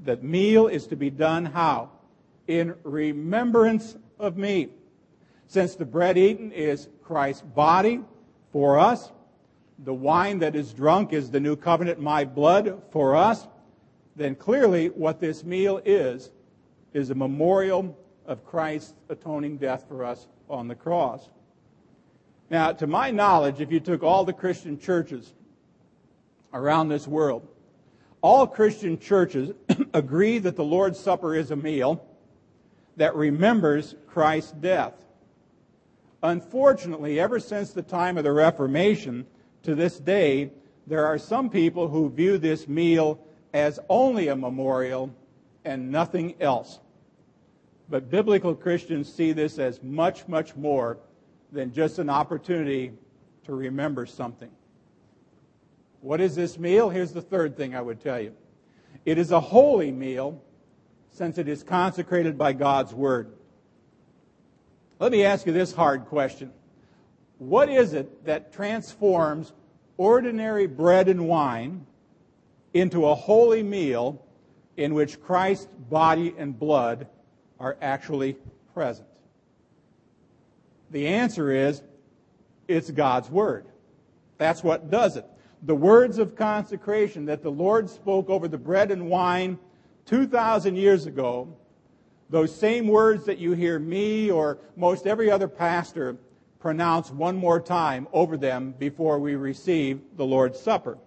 that 0.03 0.23
meal 0.23 0.67
is 0.67 0.87
to 0.87 0.95
be 0.95 1.09
done 1.09 1.45
how? 1.45 1.91
in 2.47 2.75
remembrance 2.83 3.95
of 4.19 4.37
me. 4.37 4.69
Since 5.47 5.75
the 5.75 5.85
bread 5.85 6.17
eaten 6.17 6.51
is 6.51 6.89
Christ's 7.03 7.41
body 7.41 8.01
for 8.51 8.79
us, 8.79 9.11
the 9.79 9.93
wine 9.93 10.39
that 10.39 10.55
is 10.55 10.73
drunk 10.73 11.11
is 11.11 11.31
the 11.31 11.39
new 11.39 11.55
covenant, 11.55 11.99
my 11.99 12.23
blood 12.23 12.81
for 12.91 13.15
us, 13.15 13.47
then 14.15 14.35
clearly 14.35 14.89
what 14.89 15.19
this 15.19 15.43
meal 15.43 15.81
is, 15.85 16.31
is 16.93 17.09
a 17.09 17.15
memorial 17.15 17.97
of 18.25 18.45
Christ's 18.45 18.93
atoning 19.09 19.57
death 19.57 19.85
for 19.87 20.05
us 20.05 20.27
on 20.49 20.67
the 20.67 20.75
cross. 20.75 21.29
Now, 22.49 22.71
to 22.73 22.87
my 22.87 23.11
knowledge, 23.11 23.59
if 23.59 23.71
you 23.71 23.79
took 23.79 24.03
all 24.03 24.23
the 24.23 24.33
Christian 24.33 24.79
churches 24.79 25.33
around 26.53 26.89
this 26.89 27.07
world, 27.07 27.47
all 28.21 28.45
Christian 28.45 28.99
churches 28.99 29.51
agree 29.93 30.39
that 30.39 30.55
the 30.55 30.63
Lord's 30.63 30.99
Supper 30.99 31.35
is 31.35 31.51
a 31.51 31.55
meal 31.55 32.05
that 32.97 33.15
remembers 33.15 33.95
Christ's 34.07 34.51
death. 34.51 34.93
Unfortunately, 36.23 37.19
ever 37.19 37.39
since 37.39 37.71
the 37.71 37.81
time 37.81 38.17
of 38.17 38.23
the 38.23 38.31
Reformation 38.31 39.25
to 39.63 39.75
this 39.75 39.99
day, 39.99 40.51
there 40.87 41.05
are 41.05 41.17
some 41.17 41.49
people 41.49 41.87
who 41.87 42.09
view 42.09 42.37
this 42.37 42.67
meal 42.67 43.19
as 43.53 43.79
only 43.89 44.27
a 44.27 44.35
memorial 44.35 45.13
and 45.63 45.91
nothing 45.91 46.35
else. 46.39 46.79
But 47.89 48.09
biblical 48.09 48.55
Christians 48.55 49.11
see 49.11 49.31
this 49.31 49.59
as 49.59 49.81
much, 49.83 50.27
much 50.27 50.55
more 50.55 50.97
than 51.51 51.71
just 51.71 51.99
an 51.99 52.09
opportunity 52.09 52.91
to 53.45 53.53
remember 53.55 54.05
something. 54.05 54.51
What 56.01 56.21
is 56.21 56.35
this 56.35 56.59
meal? 56.59 56.89
Here's 56.89 57.13
the 57.13 57.21
third 57.21 57.57
thing 57.57 57.75
I 57.75 57.81
would 57.81 57.99
tell 57.99 58.19
you 58.19 58.33
it 59.05 59.17
is 59.17 59.31
a 59.31 59.39
holy 59.39 59.91
meal 59.91 60.41
since 61.09 61.37
it 61.37 61.47
is 61.47 61.63
consecrated 61.63 62.37
by 62.37 62.53
God's 62.53 62.93
Word. 62.93 63.33
Let 64.99 65.11
me 65.11 65.23
ask 65.23 65.45
you 65.45 65.53
this 65.53 65.73
hard 65.73 66.05
question. 66.05 66.51
What 67.37 67.69
is 67.69 67.93
it 67.93 68.25
that 68.25 68.53
transforms 68.53 69.53
ordinary 69.97 70.67
bread 70.67 71.07
and 71.07 71.27
wine 71.27 71.85
into 72.73 73.05
a 73.05 73.15
holy 73.15 73.63
meal 73.63 74.21
in 74.77 74.93
which 74.93 75.21
Christ's 75.21 75.67
body 75.89 76.33
and 76.37 76.57
blood 76.57 77.07
are 77.59 77.77
actually 77.81 78.37
present? 78.73 79.07
The 80.95 81.09
answer 81.09 81.51
is 81.51 81.83
it's 82.69 82.89
God's 82.89 83.29
Word. 83.29 83.65
That's 84.37 84.63
what 84.63 84.89
does 84.89 85.17
it. 85.17 85.25
The 85.63 85.75
words 85.75 86.19
of 86.19 86.37
consecration 86.37 87.25
that 87.25 87.43
the 87.43 87.51
Lord 87.51 87.89
spoke 87.89 88.29
over 88.29 88.47
the 88.47 88.57
bread 88.57 88.91
and 88.91 89.09
wine 89.09 89.59
2,000 90.05 90.77
years 90.77 91.05
ago, 91.05 91.53
those 92.29 92.55
same 92.55 92.87
words 92.87 93.25
that 93.25 93.39
you 93.39 93.51
hear 93.51 93.77
me 93.77 94.31
or 94.31 94.57
most 94.77 95.05
every 95.05 95.29
other 95.29 95.49
pastor 95.49 96.15
pronounce 96.59 97.11
one 97.11 97.35
more 97.35 97.59
time 97.59 98.07
over 98.13 98.37
them 98.37 98.73
before 98.79 99.19
we 99.19 99.35
receive 99.35 99.99
the 100.15 100.25
Lord's 100.25 100.57
Supper. 100.57 100.97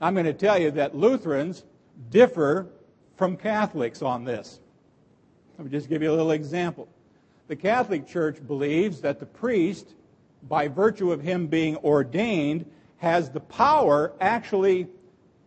I'm 0.00 0.14
going 0.14 0.24
to 0.24 0.32
tell 0.32 0.58
you 0.58 0.70
that 0.70 0.96
Lutherans 0.96 1.64
differ 2.08 2.66
from 3.14 3.36
Catholics 3.36 4.00
on 4.00 4.24
this. 4.24 4.60
Let 5.58 5.66
me 5.66 5.70
just 5.70 5.90
give 5.90 6.00
you 6.00 6.10
a 6.10 6.16
little 6.16 6.30
example. 6.30 6.88
The 7.48 7.56
Catholic 7.56 8.06
Church 8.06 8.46
believes 8.46 9.00
that 9.00 9.20
the 9.20 9.26
priest, 9.26 9.94
by 10.48 10.68
virtue 10.68 11.12
of 11.12 11.22
him 11.22 11.46
being 11.46 11.76
ordained, 11.78 12.66
has 12.98 13.30
the 13.30 13.40
power 13.40 14.12
actually 14.20 14.86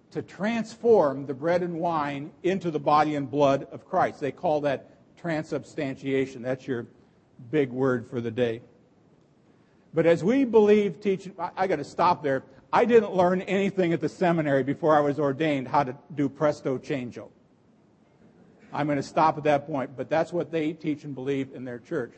to 0.09 0.21
transform 0.23 1.25
the 1.27 1.33
bread 1.33 1.61
and 1.61 1.75
wine 1.75 2.31
into 2.43 2.71
the 2.71 2.79
body 2.79 3.15
and 3.15 3.29
blood 3.29 3.67
of 3.71 3.87
Christ. 3.87 4.19
They 4.19 4.31
call 4.31 4.61
that 4.61 4.89
transubstantiation. 5.15 6.41
That's 6.41 6.67
your 6.67 6.87
big 7.51 7.69
word 7.69 8.09
for 8.09 8.19
the 8.19 8.31
day. 8.31 8.61
But 9.93 10.05
as 10.05 10.23
we 10.23 10.43
believe 10.43 11.01
teaching, 11.01 11.33
I, 11.37 11.51
I 11.55 11.67
got 11.67 11.77
to 11.77 11.83
stop 11.83 12.23
there. 12.23 12.43
I 12.73 12.83
didn't 12.85 13.13
learn 13.13 13.41
anything 13.43 13.93
at 13.93 14.01
the 14.01 14.09
seminary 14.09 14.63
before 14.63 14.97
I 14.97 15.01
was 15.01 15.19
ordained 15.19 15.67
how 15.67 15.83
to 15.83 15.95
do 16.15 16.27
presto 16.27 16.77
changeo. 16.77 17.29
I'm 18.73 18.87
going 18.87 18.97
to 18.97 19.03
stop 19.03 19.37
at 19.37 19.43
that 19.43 19.67
point, 19.67 19.95
but 19.95 20.09
that's 20.09 20.31
what 20.31 20.51
they 20.51 20.73
teach 20.73 21.03
and 21.03 21.13
believe 21.13 21.49
in 21.53 21.65
their 21.65 21.79
church. 21.79 22.13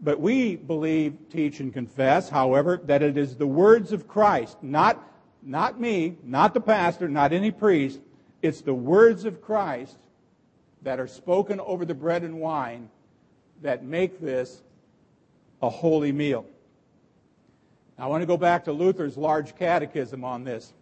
But 0.00 0.20
we 0.20 0.56
believe, 0.56 1.16
teach, 1.30 1.60
and 1.60 1.72
confess, 1.72 2.28
however, 2.28 2.80
that 2.84 3.02
it 3.02 3.16
is 3.16 3.36
the 3.36 3.46
words 3.46 3.92
of 3.92 4.08
Christ, 4.08 4.56
not 4.62 5.08
not 5.42 5.80
me, 5.80 6.16
not 6.22 6.54
the 6.54 6.60
pastor, 6.60 7.08
not 7.08 7.32
any 7.32 7.50
priest. 7.50 8.00
It's 8.42 8.60
the 8.60 8.74
words 8.74 9.24
of 9.24 9.42
Christ 9.42 9.98
that 10.82 11.00
are 11.00 11.06
spoken 11.06 11.60
over 11.60 11.84
the 11.84 11.94
bread 11.94 12.22
and 12.22 12.40
wine 12.40 12.88
that 13.62 13.84
make 13.84 14.20
this 14.20 14.62
a 15.60 15.68
holy 15.68 16.12
meal. 16.12 16.46
I 17.98 18.06
want 18.06 18.22
to 18.22 18.26
go 18.26 18.36
back 18.36 18.64
to 18.64 18.72
Luther's 18.72 19.16
large 19.16 19.56
catechism 19.56 20.24
on 20.24 20.44
this. 20.44 20.72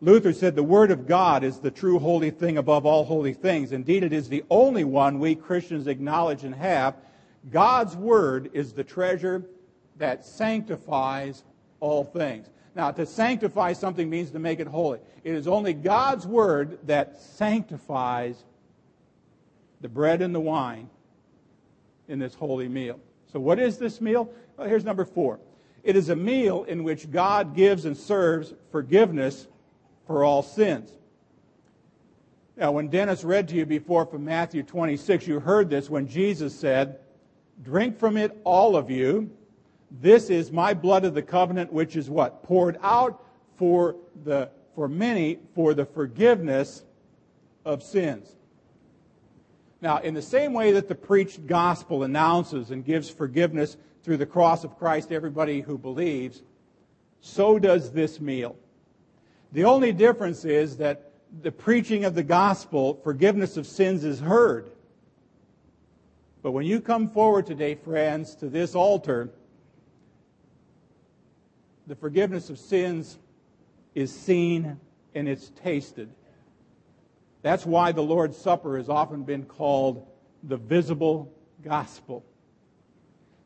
Luther 0.00 0.32
said 0.32 0.54
the 0.54 0.62
Word 0.62 0.90
of 0.90 1.06
God 1.06 1.42
is 1.42 1.58
the 1.58 1.70
true 1.70 1.98
holy 1.98 2.30
thing 2.30 2.58
above 2.58 2.84
all 2.84 3.04
holy 3.04 3.32
things. 3.32 3.72
Indeed, 3.72 4.02
it 4.02 4.12
is 4.12 4.28
the 4.28 4.44
only 4.50 4.84
one 4.84 5.18
we 5.18 5.34
Christians 5.34 5.86
acknowledge 5.86 6.44
and 6.44 6.54
have. 6.54 6.96
God's 7.50 7.96
Word 7.96 8.50
is 8.52 8.72
the 8.72 8.84
treasure 8.84 9.44
that 9.96 10.24
sanctifies 10.24 11.44
all 11.80 12.04
things. 12.04 12.48
Now, 12.74 12.90
to 12.90 13.06
sanctify 13.06 13.72
something 13.72 14.10
means 14.10 14.30
to 14.32 14.38
make 14.38 14.60
it 14.60 14.66
holy. 14.66 14.98
It 15.24 15.32
is 15.32 15.48
only 15.48 15.72
God's 15.72 16.26
Word 16.26 16.78
that 16.86 17.18
sanctifies 17.18 18.44
the 19.80 19.88
bread 19.88 20.20
and 20.20 20.34
the 20.34 20.40
wine 20.40 20.90
in 22.06 22.18
this 22.18 22.34
holy 22.34 22.68
meal. 22.68 23.00
So, 23.32 23.40
what 23.40 23.58
is 23.58 23.78
this 23.78 24.02
meal? 24.02 24.30
Well, 24.58 24.68
here's 24.68 24.84
number 24.84 25.06
four 25.06 25.40
it 25.82 25.96
is 25.96 26.10
a 26.10 26.16
meal 26.16 26.64
in 26.64 26.84
which 26.84 27.10
God 27.10 27.54
gives 27.54 27.86
and 27.86 27.96
serves 27.96 28.52
forgiveness 28.70 29.46
for 30.06 30.24
all 30.24 30.42
sins. 30.42 30.90
Now, 32.56 32.72
when 32.72 32.88
Dennis 32.88 33.22
read 33.22 33.48
to 33.48 33.54
you 33.54 33.66
before 33.66 34.06
from 34.06 34.24
Matthew 34.24 34.62
26, 34.62 35.26
you 35.26 35.40
heard 35.40 35.68
this 35.68 35.90
when 35.90 36.08
Jesus 36.08 36.58
said, 36.58 37.00
Drink 37.62 37.98
from 37.98 38.16
it, 38.16 38.38
all 38.44 38.76
of 38.76 38.90
you. 38.90 39.30
This 39.90 40.30
is 40.30 40.50
my 40.50 40.74
blood 40.74 41.04
of 41.04 41.14
the 41.14 41.22
covenant, 41.22 41.72
which 41.72 41.96
is 41.96 42.08
what? 42.08 42.42
Poured 42.42 42.78
out 42.82 43.22
for, 43.56 43.96
the, 44.24 44.50
for 44.74 44.88
many 44.88 45.38
for 45.54 45.74
the 45.74 45.84
forgiveness 45.84 46.84
of 47.64 47.82
sins. 47.82 48.36
Now, 49.82 49.98
in 49.98 50.14
the 50.14 50.22
same 50.22 50.52
way 50.52 50.72
that 50.72 50.88
the 50.88 50.94
preached 50.94 51.46
gospel 51.46 52.02
announces 52.02 52.70
and 52.70 52.84
gives 52.84 53.10
forgiveness 53.10 53.76
through 54.02 54.16
the 54.16 54.26
cross 54.26 54.64
of 54.64 54.78
Christ 54.78 55.08
to 55.08 55.14
everybody 55.14 55.60
who 55.60 55.76
believes, 55.76 56.42
so 57.20 57.58
does 57.58 57.92
this 57.92 58.20
meal. 58.20 58.56
The 59.56 59.64
only 59.64 59.90
difference 59.90 60.44
is 60.44 60.76
that 60.76 61.12
the 61.40 61.50
preaching 61.50 62.04
of 62.04 62.14
the 62.14 62.22
gospel, 62.22 63.00
forgiveness 63.02 63.56
of 63.56 63.66
sins 63.66 64.04
is 64.04 64.20
heard. 64.20 64.70
But 66.42 66.52
when 66.52 66.66
you 66.66 66.78
come 66.78 67.08
forward 67.08 67.46
today, 67.46 67.74
friends, 67.74 68.34
to 68.34 68.50
this 68.50 68.74
altar, 68.74 69.30
the 71.86 71.94
forgiveness 71.94 72.50
of 72.50 72.58
sins 72.58 73.16
is 73.94 74.14
seen 74.14 74.78
and 75.14 75.26
it's 75.26 75.50
tasted. 75.64 76.10
That's 77.40 77.64
why 77.64 77.92
the 77.92 78.02
Lord's 78.02 78.36
Supper 78.36 78.76
has 78.76 78.90
often 78.90 79.22
been 79.22 79.46
called 79.46 80.06
the 80.42 80.58
visible 80.58 81.32
gospel. 81.64 82.26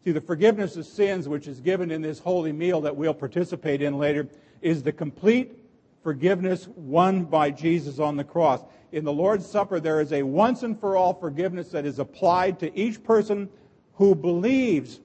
See, 0.05 0.11
the 0.11 0.21
forgiveness 0.21 0.75
of 0.75 0.87
sins, 0.87 1.29
which 1.29 1.47
is 1.47 1.61
given 1.61 1.93
in 1.93 2.03
this 2.03 2.19
holy 2.19 2.51
meal 2.51 2.81
that 2.81 2.97
we'll 2.97 3.15
participate 3.15 3.81
in 3.81 3.97
later, 3.97 4.27
is 4.61 4.83
the 4.83 4.91
complete 4.91 5.60
forgiveness 6.03 6.69
won 6.69 7.25
by 7.25 7.51
Jesus 7.51 7.99
on 7.99 8.17
the 8.17 8.25
cross. 8.25 8.63
In 8.93 9.05
the 9.05 9.13
Lord's 9.13 9.47
Supper, 9.47 9.81
there 9.81 10.01
is 10.01 10.13
a 10.13 10.23
once 10.23 10.63
and 10.63 10.79
for 10.79 10.97
all 10.97 11.15
forgiveness 11.15 11.71
that 11.71 11.87
is 11.87 11.99
applied 11.99 12.59
to 12.61 12.79
each 12.79 13.03
person 13.05 13.49
who 13.95 14.15
believes 14.15 15.01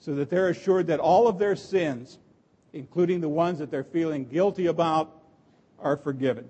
so 0.00 0.14
that 0.14 0.28
they're 0.28 0.50
assured 0.50 0.86
that 0.88 1.00
all 1.00 1.26
of 1.28 1.38
their 1.38 1.56
sins, 1.56 2.18
including 2.72 3.20
the 3.20 3.28
ones 3.28 3.58
that 3.58 3.70
they're 3.70 3.84
feeling 3.84 4.26
guilty 4.26 4.66
about, 4.66 5.22
are 5.78 5.96
forgiven. 5.96 6.48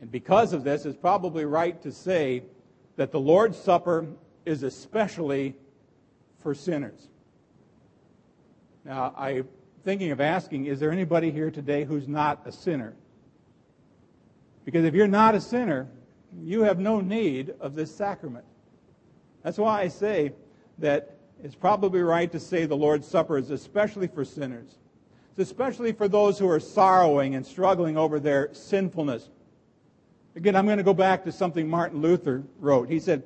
And 0.00 0.10
because 0.10 0.52
of 0.52 0.64
this, 0.64 0.86
it's 0.86 0.96
probably 0.96 1.44
right 1.44 1.80
to 1.82 1.92
say 1.92 2.42
that 2.96 3.12
the 3.12 3.20
Lord's 3.20 3.58
Supper 3.58 4.06
is 4.46 4.62
especially 4.62 5.54
for 6.42 6.54
sinners. 6.54 7.08
Now, 8.84 9.14
I 9.16 9.44
thinking 9.84 10.10
of 10.10 10.20
asking, 10.20 10.66
is 10.66 10.80
there 10.80 10.90
anybody 10.90 11.30
here 11.30 11.50
today 11.50 11.84
who's 11.84 12.08
not 12.08 12.40
a 12.44 12.52
sinner? 12.52 12.94
Because 14.64 14.84
if 14.84 14.94
you're 14.94 15.08
not 15.08 15.34
a 15.34 15.40
sinner, 15.40 15.88
you 16.42 16.62
have 16.62 16.78
no 16.78 17.00
need 17.00 17.54
of 17.60 17.74
this 17.74 17.94
sacrament. 17.94 18.44
That's 19.42 19.58
why 19.58 19.80
I 19.80 19.88
say 19.88 20.32
that 20.78 21.16
it's 21.42 21.54
probably 21.54 22.02
right 22.02 22.30
to 22.30 22.38
say 22.38 22.66
the 22.66 22.76
Lord's 22.76 23.06
Supper 23.06 23.38
is 23.38 23.50
especially 23.50 24.06
for 24.06 24.24
sinners. 24.24 24.76
It's 25.30 25.50
especially 25.50 25.92
for 25.92 26.08
those 26.08 26.38
who 26.38 26.48
are 26.48 26.60
sorrowing 26.60 27.34
and 27.34 27.44
struggling 27.44 27.96
over 27.96 28.20
their 28.20 28.52
sinfulness. 28.52 29.30
Again, 30.36 30.54
I'm 30.54 30.66
going 30.66 30.78
to 30.78 30.84
go 30.84 30.94
back 30.94 31.24
to 31.24 31.32
something 31.32 31.68
Martin 31.68 32.00
Luther 32.00 32.42
wrote. 32.58 32.88
He 32.88 33.00
said, 33.00 33.22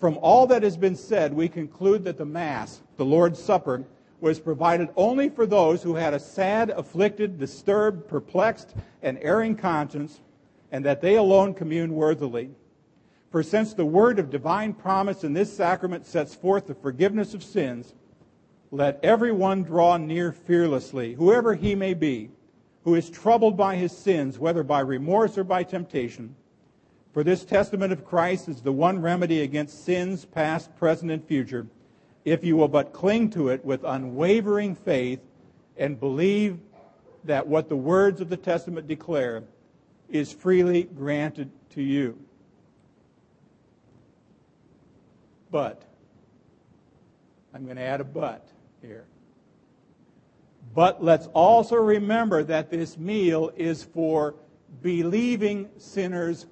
From 0.00 0.18
all 0.18 0.46
that 0.48 0.62
has 0.62 0.76
been 0.76 0.96
said, 0.96 1.32
we 1.32 1.48
conclude 1.48 2.04
that 2.04 2.18
the 2.18 2.26
Mass, 2.26 2.80
the 2.96 3.04
Lord's 3.04 3.42
Supper, 3.42 3.84
was 4.22 4.38
provided 4.38 4.88
only 4.96 5.28
for 5.28 5.46
those 5.46 5.82
who 5.82 5.96
had 5.96 6.14
a 6.14 6.20
sad, 6.20 6.70
afflicted, 6.70 7.38
disturbed, 7.38 8.06
perplexed, 8.06 8.72
and 9.02 9.18
erring 9.20 9.56
conscience, 9.56 10.20
and 10.70 10.84
that 10.84 11.00
they 11.00 11.16
alone 11.16 11.52
commune 11.52 11.92
worthily. 11.92 12.48
For 13.30 13.42
since 13.42 13.74
the 13.74 13.84
word 13.84 14.20
of 14.20 14.30
divine 14.30 14.74
promise 14.74 15.24
in 15.24 15.32
this 15.32 15.54
sacrament 15.54 16.06
sets 16.06 16.36
forth 16.36 16.68
the 16.68 16.74
forgiveness 16.74 17.34
of 17.34 17.42
sins, 17.42 17.94
let 18.70 19.00
everyone 19.02 19.64
draw 19.64 19.96
near 19.96 20.30
fearlessly, 20.30 21.14
whoever 21.14 21.54
he 21.54 21.74
may 21.74 21.92
be, 21.92 22.30
who 22.84 22.94
is 22.94 23.10
troubled 23.10 23.56
by 23.56 23.74
his 23.74 23.90
sins, 23.90 24.38
whether 24.38 24.62
by 24.62 24.80
remorse 24.80 25.36
or 25.36 25.44
by 25.44 25.64
temptation. 25.64 26.36
For 27.12 27.24
this 27.24 27.44
testament 27.44 27.92
of 27.92 28.04
Christ 28.04 28.48
is 28.48 28.62
the 28.62 28.72
one 28.72 29.02
remedy 29.02 29.42
against 29.42 29.84
sins 29.84 30.24
past, 30.24 30.74
present, 30.76 31.10
and 31.10 31.24
future 31.24 31.66
if 32.24 32.44
you 32.44 32.56
will 32.56 32.68
but 32.68 32.92
cling 32.92 33.30
to 33.30 33.48
it 33.48 33.64
with 33.64 33.84
unwavering 33.84 34.74
faith 34.74 35.20
and 35.76 35.98
believe 35.98 36.58
that 37.24 37.46
what 37.46 37.68
the 37.68 37.76
words 37.76 38.20
of 38.20 38.28
the 38.28 38.36
Testament 38.36 38.86
declare 38.86 39.44
is 40.08 40.32
freely 40.32 40.84
granted 40.84 41.50
to 41.70 41.82
you. 41.82 42.18
But, 45.50 45.82
I'm 47.54 47.64
going 47.64 47.76
to 47.76 47.82
add 47.82 48.00
a 48.00 48.04
but 48.04 48.48
here. 48.80 49.04
But 50.74 51.02
let's 51.02 51.26
also 51.28 51.76
remember 51.76 52.42
that 52.44 52.70
this 52.70 52.96
meal 52.96 53.52
is 53.56 53.82
for 53.82 54.34
believing 54.80 55.68
sinners 55.76 56.46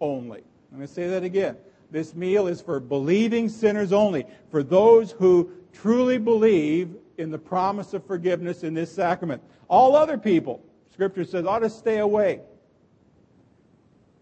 only. 0.00 0.42
Going 0.70 0.86
to 0.86 0.92
say 0.92 1.08
that 1.08 1.22
again. 1.22 1.56
This 1.90 2.14
meal 2.14 2.46
is 2.46 2.60
for 2.60 2.80
believing 2.80 3.48
sinners 3.48 3.92
only, 3.92 4.26
for 4.50 4.62
those 4.62 5.12
who 5.12 5.50
truly 5.72 6.18
believe 6.18 6.94
in 7.18 7.30
the 7.30 7.38
promise 7.38 7.94
of 7.94 8.06
forgiveness 8.06 8.62
in 8.62 8.74
this 8.74 8.92
sacrament. 8.92 9.42
All 9.68 9.96
other 9.96 10.18
people, 10.18 10.62
Scripture 10.92 11.24
says, 11.24 11.46
ought 11.46 11.60
to 11.60 11.70
stay 11.70 11.98
away. 11.98 12.40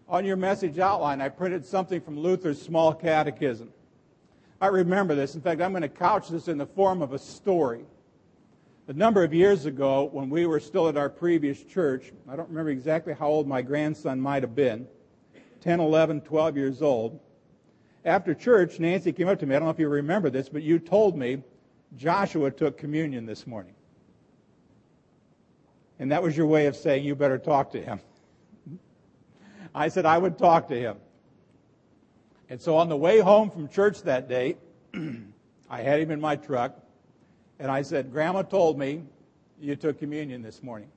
On 0.07 0.25
your 0.25 0.35
message 0.35 0.79
outline, 0.79 1.21
I 1.21 1.29
printed 1.29 1.65
something 1.65 2.01
from 2.01 2.19
Luther's 2.19 2.61
Small 2.61 2.93
Catechism. 2.93 3.71
I 4.59 4.67
remember 4.67 5.15
this. 5.15 5.35
In 5.35 5.41
fact, 5.41 5.61
I'm 5.61 5.71
going 5.71 5.83
to 5.83 5.89
couch 5.89 6.29
this 6.29 6.47
in 6.47 6.57
the 6.57 6.65
form 6.65 7.01
of 7.01 7.13
a 7.13 7.19
story. 7.19 7.85
A 8.87 8.93
number 8.93 9.23
of 9.23 9.33
years 9.33 9.65
ago, 9.65 10.09
when 10.11 10.31
we 10.31 10.47
were 10.47 10.59
still 10.59 10.87
at 10.89 10.97
our 10.97 11.09
previous 11.09 11.63
church, 11.63 12.11
I 12.27 12.35
don't 12.35 12.49
remember 12.49 12.71
exactly 12.71 13.13
how 13.13 13.27
old 13.27 13.47
my 13.47 13.61
grandson 13.61 14.19
might 14.19 14.41
have 14.41 14.55
been 14.55 14.87
10, 15.61 15.79
11, 15.79 16.21
12 16.21 16.57
years 16.57 16.81
old. 16.81 17.19
After 18.09 18.33
church, 18.33 18.79
Nancy 18.79 19.13
came 19.13 19.27
up 19.27 19.37
to 19.37 19.45
me. 19.45 19.55
I 19.55 19.59
don't 19.59 19.67
know 19.67 19.71
if 19.71 19.77
you 19.77 19.87
remember 19.87 20.31
this, 20.31 20.49
but 20.49 20.63
you 20.63 20.79
told 20.79 21.15
me 21.15 21.43
Joshua 21.95 22.49
took 22.49 22.75
communion 22.75 23.27
this 23.27 23.45
morning. 23.45 23.75
And 25.99 26.11
that 26.11 26.23
was 26.23 26.35
your 26.35 26.47
way 26.47 26.65
of 26.65 26.75
saying 26.75 27.05
you 27.05 27.13
better 27.13 27.37
talk 27.37 27.71
to 27.73 27.79
him. 27.79 27.99
I 29.75 29.89
said 29.89 30.07
I 30.07 30.17
would 30.17 30.39
talk 30.39 30.67
to 30.69 30.75
him. 30.79 30.97
And 32.49 32.59
so 32.59 32.77
on 32.77 32.89
the 32.89 32.97
way 32.97 33.19
home 33.19 33.51
from 33.51 33.69
church 33.69 34.01
that 34.01 34.27
day, 34.27 34.57
I 35.69 35.81
had 35.81 35.99
him 35.99 36.09
in 36.09 36.19
my 36.19 36.35
truck, 36.35 36.79
and 37.59 37.69
I 37.69 37.83
said, 37.83 38.11
Grandma 38.11 38.41
told 38.41 38.79
me 38.79 39.03
you 39.61 39.75
took 39.75 39.99
communion 39.99 40.41
this 40.41 40.63
morning. 40.63 40.89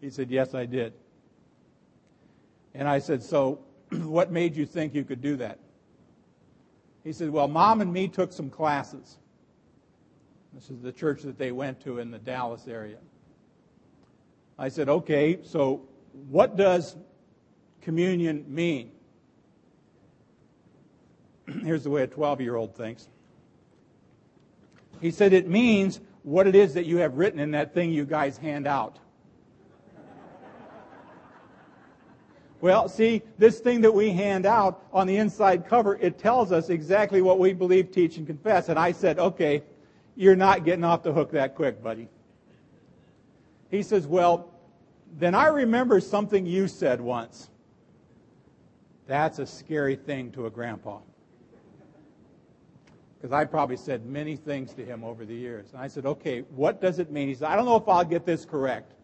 He 0.00 0.10
said, 0.10 0.32
Yes, 0.32 0.52
I 0.52 0.66
did. 0.66 0.94
And 2.74 2.88
I 2.88 2.98
said, 2.98 3.22
So 3.22 3.60
what 3.92 4.32
made 4.32 4.56
you 4.56 4.66
think 4.66 4.92
you 4.92 5.04
could 5.04 5.22
do 5.22 5.36
that? 5.36 5.60
He 7.06 7.12
said, 7.12 7.30
Well, 7.30 7.46
mom 7.46 7.80
and 7.82 7.92
me 7.92 8.08
took 8.08 8.32
some 8.32 8.50
classes. 8.50 9.18
This 10.52 10.70
is 10.70 10.80
the 10.82 10.90
church 10.90 11.22
that 11.22 11.38
they 11.38 11.52
went 11.52 11.80
to 11.82 12.00
in 12.00 12.10
the 12.10 12.18
Dallas 12.18 12.66
area. 12.66 12.98
I 14.58 14.68
said, 14.70 14.88
Okay, 14.88 15.38
so 15.44 15.82
what 16.28 16.56
does 16.56 16.96
communion 17.80 18.44
mean? 18.48 18.90
Here's 21.62 21.84
the 21.84 21.90
way 21.90 22.02
a 22.02 22.08
12 22.08 22.40
year 22.40 22.56
old 22.56 22.74
thinks. 22.74 23.06
He 25.00 25.12
said, 25.12 25.32
It 25.32 25.48
means 25.48 26.00
what 26.24 26.48
it 26.48 26.56
is 26.56 26.74
that 26.74 26.86
you 26.86 26.96
have 26.96 27.18
written 27.18 27.38
in 27.38 27.52
that 27.52 27.72
thing 27.72 27.92
you 27.92 28.04
guys 28.04 28.36
hand 28.36 28.66
out. 28.66 28.98
Well, 32.66 32.88
see, 32.88 33.22
this 33.38 33.60
thing 33.60 33.80
that 33.82 33.94
we 33.94 34.10
hand 34.10 34.44
out 34.44 34.82
on 34.92 35.06
the 35.06 35.18
inside 35.18 35.68
cover, 35.68 35.98
it 36.00 36.18
tells 36.18 36.50
us 36.50 36.68
exactly 36.68 37.22
what 37.22 37.38
we 37.38 37.52
believe, 37.52 37.92
teach, 37.92 38.16
and 38.16 38.26
confess. 38.26 38.68
And 38.68 38.76
I 38.76 38.90
said, 38.90 39.20
okay, 39.20 39.62
You're 40.16 40.34
not 40.34 40.64
getting 40.64 40.82
off 40.82 41.04
the 41.04 41.12
hook 41.12 41.30
that 41.30 41.54
quick, 41.54 41.80
buddy. 41.80 42.08
He 43.70 43.84
says, 43.84 44.08
Well, 44.08 44.50
then 45.16 45.32
I 45.32 45.46
remember 45.46 46.00
something 46.00 46.44
you 46.44 46.66
said 46.66 47.00
once. 47.00 47.50
That's 49.06 49.38
a 49.38 49.46
scary 49.46 49.94
thing 49.94 50.32
to 50.32 50.46
a 50.46 50.50
grandpa. 50.50 50.98
Because 53.16 53.30
I 53.30 53.44
probably 53.44 53.76
said 53.76 54.06
many 54.06 54.34
things 54.34 54.74
to 54.74 54.84
him 54.84 55.04
over 55.04 55.24
the 55.24 55.36
years. 55.36 55.68
And 55.72 55.80
I 55.80 55.86
said, 55.86 56.04
Okay, 56.04 56.40
what 56.50 56.80
does 56.80 56.98
it 56.98 57.12
mean? 57.12 57.28
He 57.28 57.36
said, 57.36 57.46
I 57.46 57.54
don't 57.54 57.66
know 57.66 57.76
if 57.76 57.88
I'll 57.88 58.04
get 58.04 58.26
this 58.26 58.44
correct. 58.44 58.95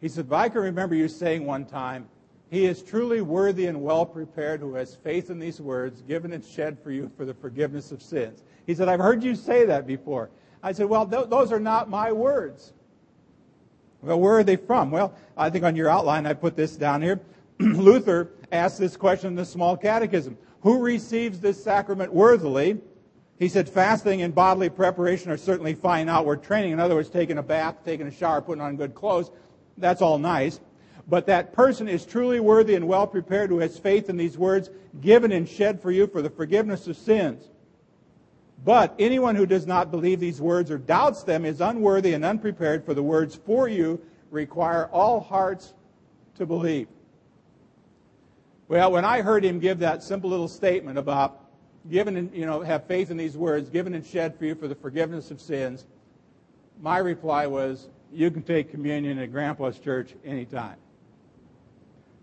He 0.00 0.08
said, 0.08 0.28
But 0.28 0.36
I 0.36 0.48
can 0.48 0.62
remember 0.62 0.94
you 0.94 1.08
saying 1.08 1.44
one 1.44 1.64
time, 1.64 2.08
He 2.50 2.66
is 2.66 2.82
truly 2.82 3.20
worthy 3.20 3.66
and 3.66 3.82
well 3.82 4.06
prepared 4.06 4.60
who 4.60 4.74
has 4.74 4.94
faith 4.94 5.30
in 5.30 5.38
these 5.38 5.60
words, 5.60 6.02
given 6.02 6.32
and 6.32 6.44
shed 6.44 6.78
for 6.82 6.90
you 6.90 7.10
for 7.16 7.24
the 7.24 7.34
forgiveness 7.34 7.92
of 7.92 8.02
sins. 8.02 8.42
He 8.66 8.74
said, 8.74 8.88
I've 8.88 9.00
heard 9.00 9.22
you 9.22 9.34
say 9.34 9.64
that 9.66 9.86
before. 9.86 10.30
I 10.62 10.72
said, 10.72 10.86
Well, 10.86 11.06
th- 11.06 11.28
those 11.28 11.52
are 11.52 11.60
not 11.60 11.90
my 11.90 12.12
words. 12.12 12.72
Well, 14.02 14.20
where 14.20 14.38
are 14.38 14.44
they 14.44 14.56
from? 14.56 14.90
Well, 14.90 15.14
I 15.36 15.50
think 15.50 15.64
on 15.64 15.74
your 15.74 15.88
outline 15.88 16.26
I 16.26 16.34
put 16.34 16.56
this 16.56 16.76
down 16.76 17.02
here. 17.02 17.20
Luther 17.58 18.30
asked 18.52 18.78
this 18.78 18.96
question 18.96 19.28
in 19.28 19.34
the 19.34 19.44
small 19.44 19.76
catechism 19.76 20.38
Who 20.62 20.80
receives 20.80 21.40
this 21.40 21.62
sacrament 21.62 22.12
worthily? 22.12 22.78
He 23.38 23.48
said 23.48 23.68
fasting 23.68 24.22
and 24.22 24.34
bodily 24.34 24.68
preparation 24.68 25.30
are 25.30 25.36
certainly 25.36 25.74
fine 25.74 26.08
outward 26.08 26.42
training. 26.42 26.72
In 26.72 26.80
other 26.80 26.96
words, 26.96 27.08
taking 27.08 27.38
a 27.38 27.42
bath, 27.42 27.76
taking 27.84 28.08
a 28.08 28.10
shower, 28.10 28.40
putting 28.40 28.62
on 28.62 28.76
good 28.76 28.94
clothes. 28.94 29.30
That's 29.78 30.02
all 30.02 30.18
nice. 30.18 30.60
But 31.08 31.26
that 31.26 31.52
person 31.52 31.88
is 31.88 32.04
truly 32.04 32.38
worthy 32.38 32.74
and 32.74 32.86
well 32.86 33.06
prepared 33.06 33.48
who 33.48 33.60
has 33.60 33.78
faith 33.78 34.10
in 34.10 34.16
these 34.16 34.36
words 34.36 34.68
given 35.00 35.32
and 35.32 35.48
shed 35.48 35.80
for 35.80 35.90
you 35.90 36.06
for 36.06 36.20
the 36.20 36.30
forgiveness 36.30 36.86
of 36.86 36.96
sins. 36.96 37.48
But 38.64 38.94
anyone 38.98 39.36
who 39.36 39.46
does 39.46 39.66
not 39.66 39.90
believe 39.90 40.20
these 40.20 40.40
words 40.40 40.70
or 40.70 40.78
doubts 40.78 41.22
them 41.22 41.44
is 41.44 41.60
unworthy 41.60 42.12
and 42.12 42.24
unprepared, 42.24 42.84
for 42.84 42.92
the 42.92 43.02
words 43.02 43.34
for 43.34 43.68
you 43.68 44.00
require 44.30 44.86
all 44.92 45.20
hearts 45.20 45.72
to 46.36 46.44
believe. 46.44 46.88
Well, 48.66 48.92
when 48.92 49.04
I 49.04 49.22
heard 49.22 49.44
him 49.44 49.60
give 49.60 49.78
that 49.78 50.02
simple 50.02 50.28
little 50.28 50.48
statement 50.48 50.98
about 50.98 51.44
given 51.88 52.16
and, 52.16 52.34
you 52.34 52.44
know, 52.44 52.60
have 52.60 52.84
faith 52.84 53.10
in 53.10 53.16
these 53.16 53.36
words, 53.36 53.70
given 53.70 53.94
and 53.94 54.04
shed 54.04 54.38
for 54.38 54.44
you 54.44 54.54
for 54.54 54.68
the 54.68 54.74
forgiveness 54.74 55.30
of 55.30 55.40
sins, 55.40 55.86
my 56.80 56.98
reply 56.98 57.46
was, 57.46 57.88
you 58.12 58.30
can 58.30 58.42
take 58.42 58.70
communion 58.70 59.18
at 59.18 59.32
Grandpa's 59.32 59.78
church 59.78 60.14
anytime. 60.24 60.76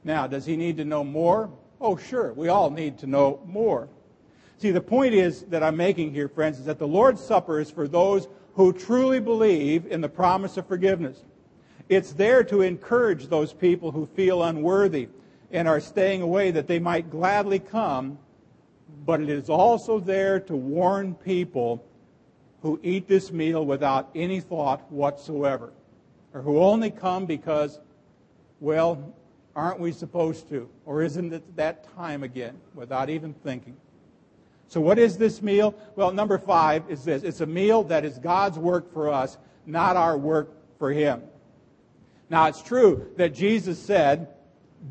Now, 0.03 0.27
does 0.27 0.45
he 0.45 0.55
need 0.55 0.77
to 0.77 0.85
know 0.85 1.03
more? 1.03 1.49
Oh, 1.81 1.97
sure. 1.97 2.33
We 2.33 2.47
all 2.47 2.69
need 2.69 2.99
to 2.99 3.07
know 3.07 3.41
more. 3.45 3.89
See, 4.57 4.71
the 4.71 4.81
point 4.81 5.13
is 5.13 5.41
that 5.43 5.63
I'm 5.63 5.75
making 5.75 6.13
here, 6.13 6.29
friends, 6.29 6.59
is 6.59 6.65
that 6.65 6.79
the 6.79 6.87
Lord's 6.87 7.21
Supper 7.21 7.59
is 7.59 7.69
for 7.69 7.87
those 7.87 8.27
who 8.53 8.71
truly 8.71 9.19
believe 9.19 9.85
in 9.87 10.01
the 10.01 10.09
promise 10.09 10.57
of 10.57 10.67
forgiveness. 10.67 11.23
It's 11.89 12.13
there 12.13 12.43
to 12.45 12.61
encourage 12.61 13.27
those 13.27 13.53
people 13.53 13.91
who 13.91 14.05
feel 14.05 14.43
unworthy 14.43 15.09
and 15.51 15.67
are 15.67 15.79
staying 15.79 16.21
away 16.21 16.51
that 16.51 16.67
they 16.67 16.79
might 16.79 17.11
gladly 17.11 17.59
come, 17.59 18.17
but 19.05 19.21
it 19.21 19.29
is 19.29 19.49
also 19.49 19.99
there 19.99 20.39
to 20.39 20.55
warn 20.55 21.15
people 21.15 21.85
who 22.65 22.79
eat 22.81 23.07
this 23.07 23.31
meal 23.31 23.63
without 23.63 24.09
any 24.15 24.39
thought 24.39 24.91
whatsoever, 24.91 25.71
or 26.33 26.41
who 26.41 26.57
only 26.57 26.89
come 26.89 27.27
because, 27.27 27.79
well, 28.59 29.13
aren't 29.55 29.79
we 29.79 29.91
supposed 29.91 30.49
to? 30.49 30.67
Or 30.83 31.03
isn't 31.03 31.31
it 31.31 31.55
that 31.57 31.95
time 31.95 32.23
again, 32.23 32.59
without 32.73 33.11
even 33.11 33.35
thinking? 33.35 33.77
So, 34.67 34.81
what 34.81 34.97
is 34.97 35.15
this 35.15 35.43
meal? 35.43 35.75
Well, 35.95 36.11
number 36.11 36.39
five 36.39 36.89
is 36.89 37.03
this 37.03 37.21
it's 37.21 37.41
a 37.41 37.45
meal 37.45 37.83
that 37.83 38.03
is 38.03 38.17
God's 38.17 38.57
work 38.57 38.91
for 38.91 39.13
us, 39.13 39.37
not 39.67 39.95
our 39.95 40.17
work 40.17 40.49
for 40.79 40.91
Him. 40.91 41.21
Now, 42.31 42.47
it's 42.47 42.63
true 42.63 43.11
that 43.17 43.35
Jesus 43.35 43.77
said, 43.77 44.29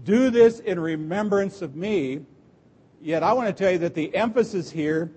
Do 0.04 0.30
this 0.30 0.60
in 0.60 0.78
remembrance 0.78 1.60
of 1.60 1.74
me. 1.74 2.20
Yet, 3.02 3.24
I 3.24 3.32
want 3.32 3.48
to 3.48 3.52
tell 3.52 3.72
you 3.72 3.78
that 3.78 3.96
the 3.96 4.14
emphasis 4.14 4.70
here 4.70 5.10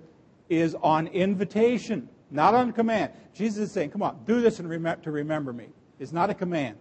is 0.48 0.74
on 0.82 1.06
invitation, 1.06 2.08
not 2.30 2.54
on 2.54 2.72
command. 2.72 3.12
Jesus 3.34 3.64
is 3.64 3.72
saying, 3.72 3.90
Come 3.90 4.02
on, 4.02 4.20
do 4.26 4.40
this 4.40 4.60
in 4.60 4.68
rem- 4.68 5.00
to 5.02 5.10
remember 5.10 5.52
me. 5.52 5.68
It's 5.98 6.12
not 6.12 6.30
a 6.30 6.34
command. 6.34 6.76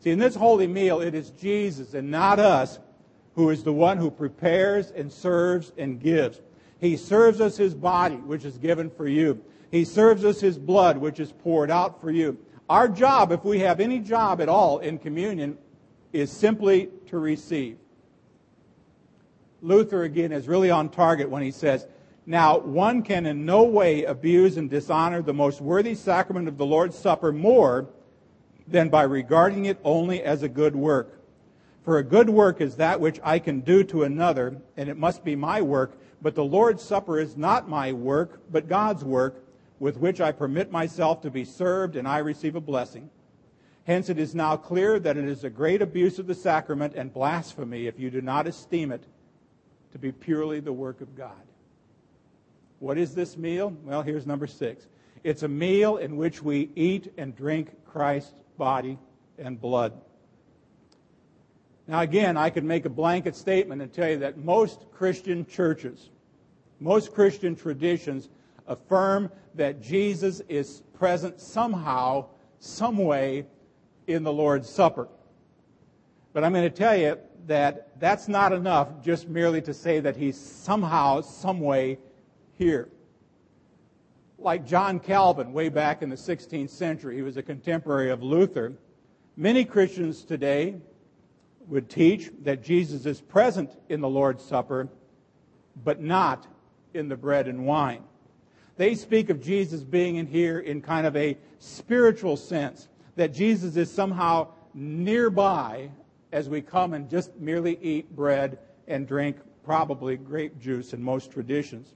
See, 0.00 0.10
in 0.10 0.18
this 0.18 0.34
holy 0.34 0.66
meal, 0.66 1.00
it 1.00 1.14
is 1.14 1.30
Jesus 1.30 1.94
and 1.94 2.10
not 2.10 2.38
us 2.38 2.78
who 3.34 3.50
is 3.50 3.62
the 3.62 3.72
one 3.72 3.98
who 3.98 4.10
prepares 4.10 4.90
and 4.90 5.12
serves 5.12 5.72
and 5.76 6.00
gives. 6.00 6.40
He 6.80 6.96
serves 6.96 7.40
us 7.40 7.56
his 7.56 7.74
body, 7.74 8.16
which 8.16 8.44
is 8.44 8.58
given 8.58 8.90
for 8.90 9.08
you. 9.08 9.42
He 9.70 9.84
serves 9.84 10.24
us 10.24 10.40
his 10.40 10.58
blood, 10.58 10.96
which 10.98 11.20
is 11.20 11.32
poured 11.32 11.70
out 11.70 12.00
for 12.00 12.10
you. 12.10 12.38
Our 12.68 12.88
job, 12.88 13.32
if 13.32 13.44
we 13.44 13.60
have 13.60 13.80
any 13.80 13.98
job 13.98 14.40
at 14.40 14.48
all 14.48 14.78
in 14.78 14.98
communion, 14.98 15.58
is 16.12 16.30
simply 16.30 16.88
to 17.06 17.18
receive. 17.18 17.78
Luther, 19.60 20.04
again, 20.04 20.32
is 20.32 20.46
really 20.46 20.70
on 20.70 20.88
target 20.88 21.28
when 21.28 21.42
he 21.42 21.50
says, 21.50 21.86
Now, 22.28 22.58
one 22.58 23.02
can 23.02 23.26
in 23.26 23.44
no 23.46 23.64
way 23.64 24.04
abuse 24.04 24.56
and 24.56 24.68
dishonor 24.68 25.22
the 25.22 25.32
most 25.32 25.60
worthy 25.60 25.94
sacrament 25.94 26.46
of 26.46 26.58
the 26.58 26.66
Lord's 26.66 26.96
Supper 26.96 27.32
more 27.32 27.88
than 28.66 28.90
by 28.90 29.02
regarding 29.02 29.64
it 29.64 29.80
only 29.82 30.22
as 30.22 30.42
a 30.42 30.48
good 30.48 30.76
work. 30.76 31.20
For 31.84 31.96
a 31.96 32.04
good 32.04 32.28
work 32.28 32.60
is 32.60 32.76
that 32.76 33.00
which 33.00 33.18
I 33.24 33.38
can 33.38 33.60
do 33.60 33.82
to 33.84 34.02
another, 34.02 34.60
and 34.76 34.90
it 34.90 34.98
must 34.98 35.24
be 35.24 35.34
my 35.34 35.62
work 35.62 35.98
but 36.20 36.34
the 36.34 36.44
Lord's 36.44 36.82
Supper 36.82 37.18
is 37.18 37.36
not 37.36 37.68
my 37.68 37.92
work, 37.92 38.40
but 38.50 38.68
God's 38.68 39.04
work, 39.04 39.44
with 39.78 39.96
which 39.96 40.20
I 40.20 40.32
permit 40.32 40.72
myself 40.72 41.22
to 41.22 41.30
be 41.30 41.44
served 41.44 41.94
and 41.94 42.08
I 42.08 42.18
receive 42.18 42.56
a 42.56 42.60
blessing. 42.60 43.10
Hence, 43.84 44.08
it 44.08 44.18
is 44.18 44.34
now 44.34 44.56
clear 44.56 44.98
that 44.98 45.16
it 45.16 45.24
is 45.24 45.44
a 45.44 45.50
great 45.50 45.80
abuse 45.80 46.18
of 46.18 46.26
the 46.26 46.34
sacrament 46.34 46.94
and 46.96 47.12
blasphemy 47.12 47.86
if 47.86 47.98
you 47.98 48.10
do 48.10 48.20
not 48.20 48.46
esteem 48.46 48.90
it 48.90 49.04
to 49.92 49.98
be 49.98 50.12
purely 50.12 50.60
the 50.60 50.72
work 50.72 51.00
of 51.00 51.16
God. 51.16 51.47
What 52.78 52.98
is 52.98 53.14
this 53.14 53.36
meal? 53.36 53.76
Well, 53.84 54.02
here's 54.02 54.26
number 54.26 54.46
six. 54.46 54.86
It's 55.24 55.42
a 55.42 55.48
meal 55.48 55.96
in 55.96 56.16
which 56.16 56.42
we 56.42 56.70
eat 56.76 57.12
and 57.18 57.34
drink 57.34 57.70
Christ's 57.84 58.40
body 58.56 58.98
and 59.38 59.60
blood. 59.60 59.92
Now, 61.86 62.00
again, 62.00 62.36
I 62.36 62.50
could 62.50 62.64
make 62.64 62.84
a 62.84 62.90
blanket 62.90 63.34
statement 63.34 63.80
and 63.80 63.92
tell 63.92 64.08
you 64.10 64.18
that 64.18 64.36
most 64.36 64.84
Christian 64.92 65.46
churches, 65.46 66.10
most 66.80 67.14
Christian 67.14 67.56
traditions 67.56 68.28
affirm 68.66 69.30
that 69.54 69.80
Jesus 69.80 70.40
is 70.48 70.82
present 70.92 71.40
somehow, 71.40 72.26
some 72.60 72.98
way 72.98 73.46
in 74.06 74.22
the 74.22 74.32
Lord's 74.32 74.68
Supper. 74.68 75.08
But 76.32 76.44
I'm 76.44 76.52
going 76.52 76.70
to 76.70 76.76
tell 76.76 76.96
you 76.96 77.18
that 77.46 77.98
that's 77.98 78.28
not 78.28 78.52
enough 78.52 79.02
just 79.02 79.28
merely 79.28 79.62
to 79.62 79.72
say 79.72 79.98
that 80.00 80.14
he's 80.14 80.38
somehow, 80.38 81.22
some 81.22 81.60
way 81.60 81.98
here. 82.58 82.88
Like 84.38 84.66
John 84.66 85.00
Calvin, 85.00 85.52
way 85.52 85.68
back 85.68 86.02
in 86.02 86.10
the 86.10 86.16
16th 86.16 86.70
century, 86.70 87.16
he 87.16 87.22
was 87.22 87.36
a 87.36 87.42
contemporary 87.42 88.10
of 88.10 88.22
Luther. 88.22 88.74
Many 89.36 89.64
Christians 89.64 90.24
today 90.24 90.76
would 91.66 91.88
teach 91.88 92.30
that 92.42 92.62
Jesus 92.62 93.06
is 93.06 93.20
present 93.20 93.70
in 93.88 94.00
the 94.00 94.08
Lord's 94.08 94.44
Supper, 94.44 94.88
but 95.84 96.00
not 96.00 96.46
in 96.94 97.08
the 97.08 97.16
bread 97.16 97.46
and 97.46 97.66
wine. 97.66 98.02
They 98.76 98.94
speak 98.94 99.28
of 99.28 99.40
Jesus 99.40 99.82
being 99.82 100.16
in 100.16 100.26
here 100.26 100.60
in 100.60 100.80
kind 100.80 101.06
of 101.06 101.16
a 101.16 101.36
spiritual 101.58 102.36
sense, 102.36 102.88
that 103.16 103.32
Jesus 103.32 103.76
is 103.76 103.92
somehow 103.92 104.48
nearby 104.72 105.90
as 106.32 106.48
we 106.48 106.62
come 106.62 106.94
and 106.94 107.10
just 107.10 107.36
merely 107.36 107.78
eat 107.82 108.14
bread 108.14 108.58
and 108.86 109.06
drink 109.06 109.36
probably 109.64 110.16
grape 110.16 110.58
juice 110.60 110.92
in 110.94 111.02
most 111.02 111.32
traditions. 111.32 111.94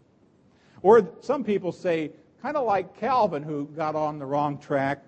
Or 0.83 1.09
some 1.21 1.45
people 1.45 1.73
say, 1.73 2.11
kind 2.43 2.57
of 2.57 2.67
like 2.67 2.99
Calvin, 2.99 3.43
who 3.43 3.67
got 3.77 3.95
on 3.95 4.19
the 4.19 4.27
wrong 4.27 4.59
track, 4.59 5.05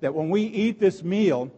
that 0.00 0.14
when 0.14 0.28
we 0.28 0.42
eat 0.42 0.78
this 0.78 1.02
meal, 1.02 1.50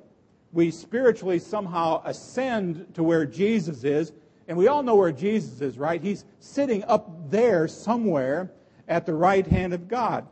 we 0.53 0.71
spiritually 0.71 1.39
somehow 1.39 2.01
ascend 2.05 2.95
to 2.95 3.03
where 3.03 3.27
Jesus 3.27 3.85
is. 3.85 4.13
And 4.49 4.57
we 4.57 4.69
all 4.69 4.85
know 4.85 4.95
where 4.95 5.13
Jesus 5.13 5.61
is, 5.61 5.77
right? 5.77 6.01
He's 6.01 6.25
sitting 6.39 6.85
up 6.85 7.31
there 7.31 7.67
somewhere 7.67 8.53
at 8.87 9.05
the 9.05 9.15
right 9.15 9.45
hand 9.45 9.75
of 9.75 9.89
God. 9.89 10.27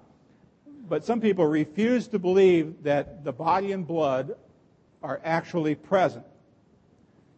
But 0.89 1.05
some 1.05 1.21
people 1.21 1.47
refuse 1.47 2.07
to 2.09 2.19
believe 2.19 2.83
that 2.85 3.25
the 3.25 3.33
body 3.33 3.73
and 3.73 3.87
blood 3.87 4.37
are 5.03 5.21
actually 5.25 5.75
present. 5.75 6.25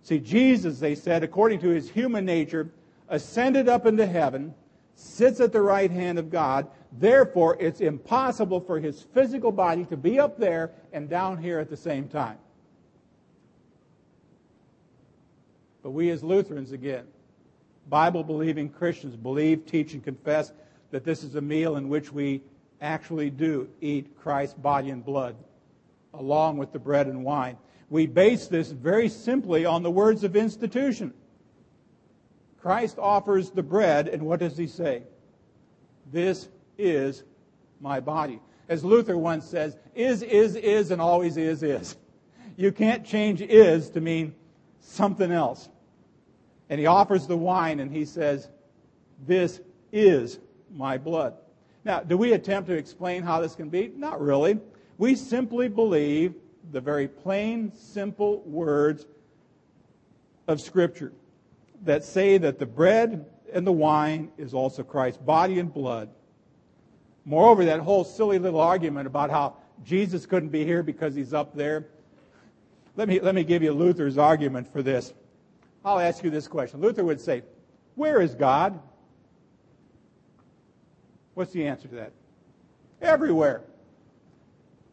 See, 0.02 0.20
Jesus, 0.20 0.78
they 0.78 0.94
said, 0.94 1.24
according 1.24 1.60
to 1.60 1.68
his 1.68 1.88
human 1.90 2.24
nature, 2.24 2.70
ascended 3.08 3.68
up 3.68 3.86
into 3.86 4.06
heaven, 4.06 4.54
sits 4.96 5.40
at 5.40 5.52
the 5.52 5.60
right 5.60 5.90
hand 5.90 6.18
of 6.18 6.30
God. 6.30 6.66
Therefore, 6.98 7.56
it's 7.60 7.80
impossible 7.80 8.60
for 8.60 8.80
his 8.80 9.02
physical 9.02 9.52
body 9.52 9.84
to 9.84 9.96
be 9.96 10.18
up 10.18 10.38
there 10.38 10.72
and 10.92 11.08
down 11.08 11.36
here 11.38 11.60
at 11.60 11.70
the 11.70 11.76
same 11.76 12.08
time. 12.08 12.38
But 15.82 15.90
we 15.90 16.10
as 16.10 16.24
Lutherans, 16.24 16.72
again, 16.72 17.06
Bible 17.88 18.24
believing 18.24 18.68
Christians, 18.68 19.14
believe, 19.14 19.66
teach, 19.66 19.92
and 19.92 20.02
confess 20.02 20.52
that 20.90 21.04
this 21.04 21.22
is 21.22 21.36
a 21.36 21.40
meal 21.40 21.76
in 21.76 21.88
which 21.88 22.10
we 22.10 22.42
actually 22.80 23.30
do 23.30 23.68
eat 23.80 24.18
Christ's 24.18 24.54
body 24.54 24.90
and 24.90 25.04
blood 25.04 25.36
along 26.14 26.56
with 26.56 26.72
the 26.72 26.78
bread 26.78 27.06
and 27.06 27.22
wine. 27.22 27.56
We 27.90 28.06
base 28.06 28.48
this 28.48 28.70
very 28.70 29.08
simply 29.08 29.64
on 29.64 29.82
the 29.82 29.90
words 29.90 30.24
of 30.24 30.34
institution. 30.34 31.12
Christ 32.66 32.98
offers 32.98 33.50
the 33.50 33.62
bread, 33.62 34.08
and 34.08 34.24
what 34.24 34.40
does 34.40 34.58
he 34.58 34.66
say? 34.66 35.04
This 36.10 36.48
is 36.76 37.22
my 37.80 38.00
body. 38.00 38.40
As 38.68 38.84
Luther 38.84 39.16
once 39.16 39.46
says, 39.46 39.76
is, 39.94 40.22
is, 40.22 40.56
is, 40.56 40.90
and 40.90 41.00
always 41.00 41.36
is, 41.36 41.62
is. 41.62 41.96
You 42.56 42.72
can't 42.72 43.06
change 43.06 43.40
is 43.40 43.88
to 43.90 44.00
mean 44.00 44.34
something 44.80 45.30
else. 45.30 45.68
And 46.68 46.80
he 46.80 46.86
offers 46.86 47.28
the 47.28 47.36
wine 47.36 47.78
and 47.78 47.88
he 47.88 48.04
says, 48.04 48.48
This 49.24 49.60
is 49.92 50.40
my 50.74 50.98
blood. 50.98 51.34
Now, 51.84 52.00
do 52.00 52.16
we 52.16 52.32
attempt 52.32 52.68
to 52.70 52.74
explain 52.74 53.22
how 53.22 53.40
this 53.40 53.54
can 53.54 53.68
be? 53.68 53.92
Not 53.94 54.20
really. 54.20 54.58
We 54.98 55.14
simply 55.14 55.68
believe 55.68 56.34
the 56.72 56.80
very 56.80 57.06
plain, 57.06 57.70
simple 57.76 58.40
words 58.40 59.06
of 60.48 60.60
Scripture 60.60 61.12
that 61.86 62.04
say 62.04 62.38
that 62.38 62.58
the 62.58 62.66
bread 62.66 63.26
and 63.52 63.66
the 63.66 63.72
wine 63.72 64.30
is 64.36 64.54
also 64.54 64.82
Christ's 64.82 65.20
body 65.20 65.58
and 65.58 65.72
blood. 65.72 66.10
Moreover, 67.24 67.64
that 67.64 67.80
whole 67.80 68.04
silly 68.04 68.38
little 68.38 68.60
argument 68.60 69.06
about 69.06 69.30
how 69.30 69.56
Jesus 69.84 70.26
couldn't 70.26 70.50
be 70.50 70.64
here 70.64 70.82
because 70.82 71.14
he's 71.14 71.32
up 71.32 71.54
there. 71.54 71.86
Let 72.96 73.08
me, 73.08 73.20
let 73.20 73.34
me 73.34 73.44
give 73.44 73.62
you 73.62 73.72
Luther's 73.72 74.18
argument 74.18 74.72
for 74.72 74.82
this. 74.82 75.12
I'll 75.84 75.98
ask 75.98 76.24
you 76.24 76.30
this 76.30 76.48
question. 76.48 76.80
Luther 76.80 77.04
would 77.04 77.20
say, 77.20 77.42
Where 77.94 78.20
is 78.20 78.34
God? 78.34 78.80
What's 81.34 81.52
the 81.52 81.66
answer 81.66 81.88
to 81.88 81.94
that? 81.96 82.12
Everywhere. 83.02 83.62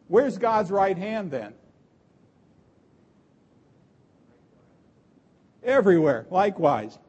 Where's 0.08 0.38
God's 0.38 0.70
right 0.70 0.98
hand 0.98 1.32
then? 1.32 1.54
Everywhere, 5.64 6.26
likewise. 6.30 7.00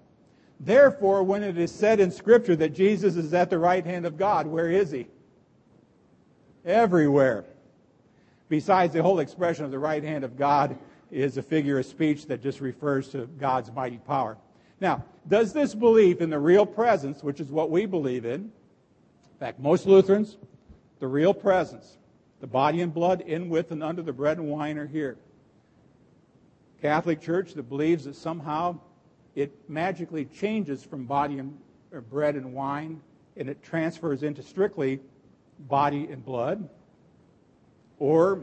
Therefore, 0.61 1.23
when 1.23 1.43
it 1.43 1.59
is 1.59 1.73
said 1.73 2.01
in 2.01 2.11
Scripture 2.11 2.57
that 2.57 2.75
Jesus 2.75 3.17
is 3.17 3.35
at 3.35 3.51
the 3.51 3.59
right 3.59 3.85
hand 3.85 4.07
of 4.07 4.17
God, 4.17 4.47
where 4.47 4.71
is 4.71 4.91
he? 4.91 5.07
Everywhere. 6.65 7.45
Besides, 8.49 8.95
the 8.95 9.03
whole 9.03 9.19
expression 9.19 9.65
of 9.65 9.71
the 9.71 9.79
right 9.79 10.03
hand 10.03 10.25
of 10.25 10.39
God 10.39 10.79
is 11.11 11.37
a 11.37 11.43
figure 11.43 11.79
of 11.79 11.87
speech 11.87 12.27
that 12.27 12.43
just 12.43 12.61
refers 12.61 13.09
to 13.09 13.27
God's 13.39 13.73
mighty 13.73 13.99
power. 13.99 14.37
Now, 14.81 15.05
does 15.29 15.53
this 15.53 15.75
belief 15.75 16.21
in 16.21 16.31
the 16.31 16.39
real 16.39 16.67
presence, 16.67 17.23
which 17.23 17.41
is 17.41 17.49
what 17.49 17.71
we 17.71 17.87
believe 17.87 18.25
in, 18.25 18.41
in 18.43 19.39
fact, 19.41 19.59
most 19.59 19.87
Lutherans, 19.87 20.37
the 21.01 21.09
real 21.09 21.35
presence, 21.35 21.99
the 22.41 22.47
body 22.47 22.81
and 22.81 22.93
blood 22.93 23.21
in, 23.23 23.49
with, 23.49 23.71
and 23.73 23.83
under 23.83 24.03
the 24.03 24.13
bread 24.13 24.39
and 24.39 24.49
wine 24.49 24.79
are 24.79 24.87
here. 24.87 25.17
Catholic 26.85 27.19
Church 27.19 27.55
that 27.55 27.63
believes 27.63 28.05
that 28.05 28.15
somehow 28.15 28.79
it 29.35 29.51
magically 29.71 30.27
changes 30.27 30.85
from 30.85 31.07
body 31.07 31.39
and 31.39 31.57
bread 32.11 32.35
and 32.35 32.53
wine 32.53 33.01
and 33.39 33.49
it 33.49 33.63
transfers 33.63 34.23
into 34.23 34.43
strictly 34.43 35.01
body 35.61 36.07
and 36.11 36.23
blood. 36.23 36.69
Or 37.99 38.43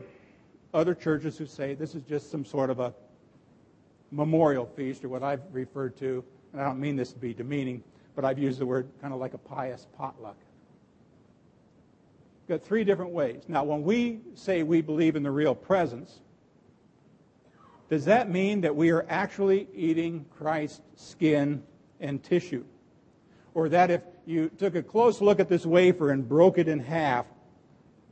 other 0.73 0.95
churches 0.95 1.38
who 1.38 1.45
say 1.45 1.75
this 1.75 1.93
is 1.93 2.01
just 2.10 2.32
some 2.32 2.43
sort 2.43 2.71
of 2.71 2.80
a 2.80 2.95
memorial 4.10 4.65
feast 4.65 5.06
or 5.06 5.10
what 5.10 5.21
I've 5.21 5.43
referred 5.51 5.95
to, 5.97 6.23
and 6.51 6.62
I 6.62 6.65
don't 6.65 6.80
mean 6.80 6.95
this 6.95 7.13
to 7.13 7.19
be 7.19 7.36
demeaning, 7.36 7.84
but 8.15 8.25
I've 8.25 8.39
used 8.39 8.58
the 8.58 8.65
word 8.65 8.89
kind 9.04 9.13
of 9.13 9.19
like 9.19 9.36
a 9.36 9.38
pious 9.38 9.86
potluck. 9.95 10.38
Got 12.49 12.63
three 12.63 12.84
different 12.84 13.12
ways. 13.12 13.43
Now, 13.47 13.63
when 13.63 13.84
we 13.84 14.21
say 14.34 14.63
we 14.63 14.82
believe 14.82 15.15
in 15.15 15.21
the 15.21 15.30
real 15.30 15.54
presence, 15.54 16.21
does 17.91 18.06
that 18.06 18.30
mean 18.30 18.62
that 18.62 18.73
we 18.73 18.89
are 18.91 19.06
actually 19.10 19.67
eating 19.75 20.25
Christ's 20.38 20.82
skin 20.95 21.62
and 21.99 22.23
tissue? 22.23 22.63
Or 23.54 23.67
that 23.67 23.91
if 23.91 24.01
you 24.25 24.47
took 24.47 24.75
a 24.75 24.82
close 24.82 25.19
look 25.19 25.41
at 25.41 25.49
this 25.49 25.65
wafer 25.65 26.12
and 26.12 26.27
broke 26.27 26.58
it 26.58 26.69
in 26.69 26.80
half, 26.80 27.25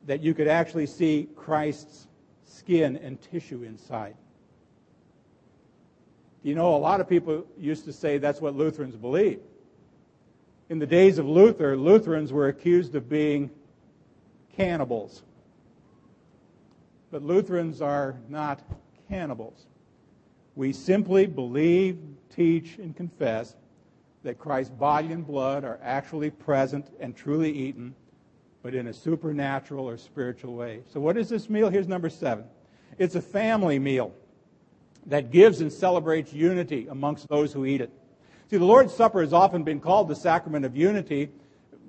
that 0.05 0.21
you 0.21 0.33
could 0.33 0.49
actually 0.49 0.85
see 0.85 1.29
Christ's 1.33 2.09
skin 2.43 2.97
and 2.97 3.21
tissue 3.21 3.63
inside? 3.63 4.15
You 6.43 6.55
know, 6.55 6.75
a 6.75 6.77
lot 6.77 6.99
of 6.99 7.07
people 7.07 7.47
used 7.57 7.85
to 7.85 7.93
say 7.93 8.17
that's 8.17 8.41
what 8.41 8.57
Lutherans 8.57 8.97
believe. 8.97 9.39
In 10.67 10.79
the 10.79 10.87
days 10.87 11.19
of 11.19 11.25
Luther, 11.25 11.77
Lutherans 11.77 12.33
were 12.33 12.49
accused 12.49 12.95
of 12.95 13.07
being 13.07 13.49
cannibals. 14.57 15.23
But 17.11 17.23
Lutherans 17.23 17.81
are 17.81 18.17
not 18.27 18.61
cannibals. 19.09 19.65
We 20.55 20.71
simply 20.71 21.25
believe, 21.25 21.97
teach, 22.33 22.77
and 22.77 22.95
confess 22.95 23.55
that 24.23 24.37
Christ's 24.37 24.73
body 24.73 25.11
and 25.11 25.25
blood 25.25 25.63
are 25.63 25.79
actually 25.81 26.29
present 26.29 26.87
and 26.99 27.15
truly 27.15 27.51
eaten, 27.51 27.95
but 28.61 28.75
in 28.75 28.87
a 28.87 28.93
supernatural 28.93 29.87
or 29.87 29.97
spiritual 29.97 30.55
way. 30.55 30.81
So, 30.91 30.99
what 30.99 31.17
is 31.17 31.29
this 31.29 31.49
meal? 31.49 31.69
Here's 31.69 31.87
number 31.87 32.09
seven 32.09 32.45
it's 32.97 33.15
a 33.15 33.21
family 33.21 33.79
meal 33.79 34.13
that 35.05 35.31
gives 35.31 35.61
and 35.61 35.71
celebrates 35.71 36.33
unity 36.33 36.87
amongst 36.89 37.27
those 37.29 37.53
who 37.53 37.65
eat 37.65 37.81
it. 37.81 37.91
See, 38.49 38.57
the 38.57 38.65
Lord's 38.65 38.93
Supper 38.93 39.21
has 39.21 39.31
often 39.31 39.63
been 39.63 39.79
called 39.79 40.07
the 40.07 40.15
sacrament 40.15 40.65
of 40.65 40.75
unity, 40.75 41.29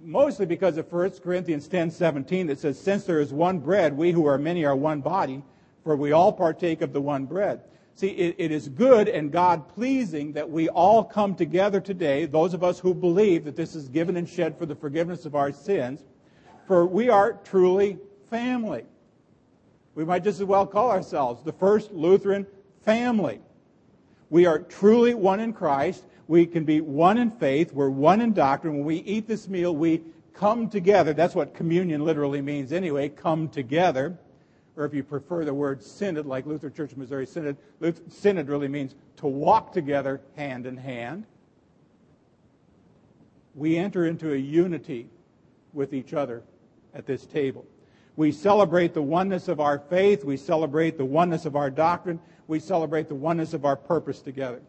mostly 0.05 0.47
because 0.47 0.77
of 0.77 0.91
1 0.91 1.11
Corinthians 1.23 1.67
10 1.67 1.91
17 1.91 2.47
that 2.47 2.61
says, 2.61 2.79
Since 2.79 3.05
there 3.05 3.21
is 3.21 3.33
one 3.33 3.59
bread, 3.59 3.97
we 3.97 4.13
who 4.13 4.27
are 4.27 4.39
many 4.39 4.65
are 4.65 4.77
one 4.77 5.01
body, 5.01 5.43
for 5.85 5.97
we 5.97 6.13
all 6.13 6.33
partake 6.33 6.83
of 6.83 6.93
the 6.93 7.01
one 7.01 7.25
bread. 7.25 7.61
See, 7.95 8.09
it, 8.09 8.37
it 8.39 8.51
is 8.51 8.69
good 8.69 9.09
and 9.09 9.31
God 9.31 9.69
pleasing 9.69 10.33
that 10.33 10.49
we 10.49 10.69
all 10.69 11.05
come 11.05 11.35
together 11.35 11.81
today, 11.81 12.25
those 12.25 12.55
of 12.55 12.65
us 12.65 12.79
who 12.79 12.95
believe 12.95 13.45
that 13.45 13.57
this 13.57 13.75
is 13.75 13.89
given 13.89 14.17
and 14.17 14.29
shed 14.29 14.59
for 14.59 14.67
the 14.67 14.75
forgiveness 14.75 15.27
of 15.27 15.35
our 15.35 15.53
sins, 15.53 16.05
for 16.67 16.87
we 16.87 17.09
are 17.09 17.35
truly 17.45 17.99
family. 18.31 18.85
We 19.95 20.05
might 20.05 20.25
just 20.25 20.41
as 20.41 20.47
well 20.47 20.67
call 20.67 20.91
ourselves 20.91 21.43
the 21.43 21.53
first 21.53 21.93
Lutheran 21.93 22.47
family. 22.83 23.41
We 24.31 24.47
are 24.47 24.61
truly 24.61 25.15
one 25.15 25.41
in 25.41 25.53
Christ. 25.53 26.05
We 26.29 26.47
can 26.47 26.65
be 26.65 26.81
one 26.81 27.19
in 27.19 27.31
faith. 27.31 27.73
We're 27.73 27.91
one 27.91 28.21
in 28.21 28.33
doctrine. 28.33 28.77
When 28.77 28.85
we 28.85 28.99
eat 28.99 29.27
this 29.27 29.49
meal, 29.49 29.75
we 29.75 30.03
come 30.33 30.71
together. 30.71 31.13
That's 31.13 31.35
what 31.35 31.53
communion 31.53 32.05
literally 32.05 32.41
means 32.41 32.73
anyway, 32.73 33.09
come 33.09 33.49
together 33.49 34.17
or 34.81 34.87
if 34.87 34.95
you 34.95 35.03
prefer 35.03 35.45
the 35.45 35.53
word 35.53 35.83
synod, 35.83 36.25
like 36.25 36.47
Luther 36.47 36.71
Church 36.71 36.93
of 36.93 36.99
Missouri 36.99 37.27
Synod, 37.27 37.59
synod 38.09 38.49
really 38.49 38.67
means 38.67 38.95
to 39.19 39.27
walk 39.27 39.75
together 39.75 40.23
hand 40.37 40.65
in 40.65 40.79
hand. 40.79 41.27
We 43.55 43.77
enter 43.77 44.07
into 44.07 44.33
a 44.33 44.37
unity 44.39 45.11
with 45.75 45.93
each 45.93 46.15
other 46.15 46.43
at 46.95 47.05
this 47.05 47.27
table. 47.27 47.67
We 48.17 48.33
celebrate 48.33 48.95
the 48.95 49.03
oneness 49.03 49.49
of 49.49 49.61
our 49.61 49.79
faith. 49.79 50.25
We 50.25 50.39
celebrate 50.39 50.97
the 50.97 51.05
oneness 51.05 51.45
of 51.45 51.57
our 51.57 51.69
doctrine. 51.69 52.19
We 52.47 52.59
celebrate 52.59 53.09
the 53.09 53.15
oneness 53.15 53.53
of 53.53 53.67
our 53.67 53.77
purpose 53.77 54.23
together. 54.23 54.63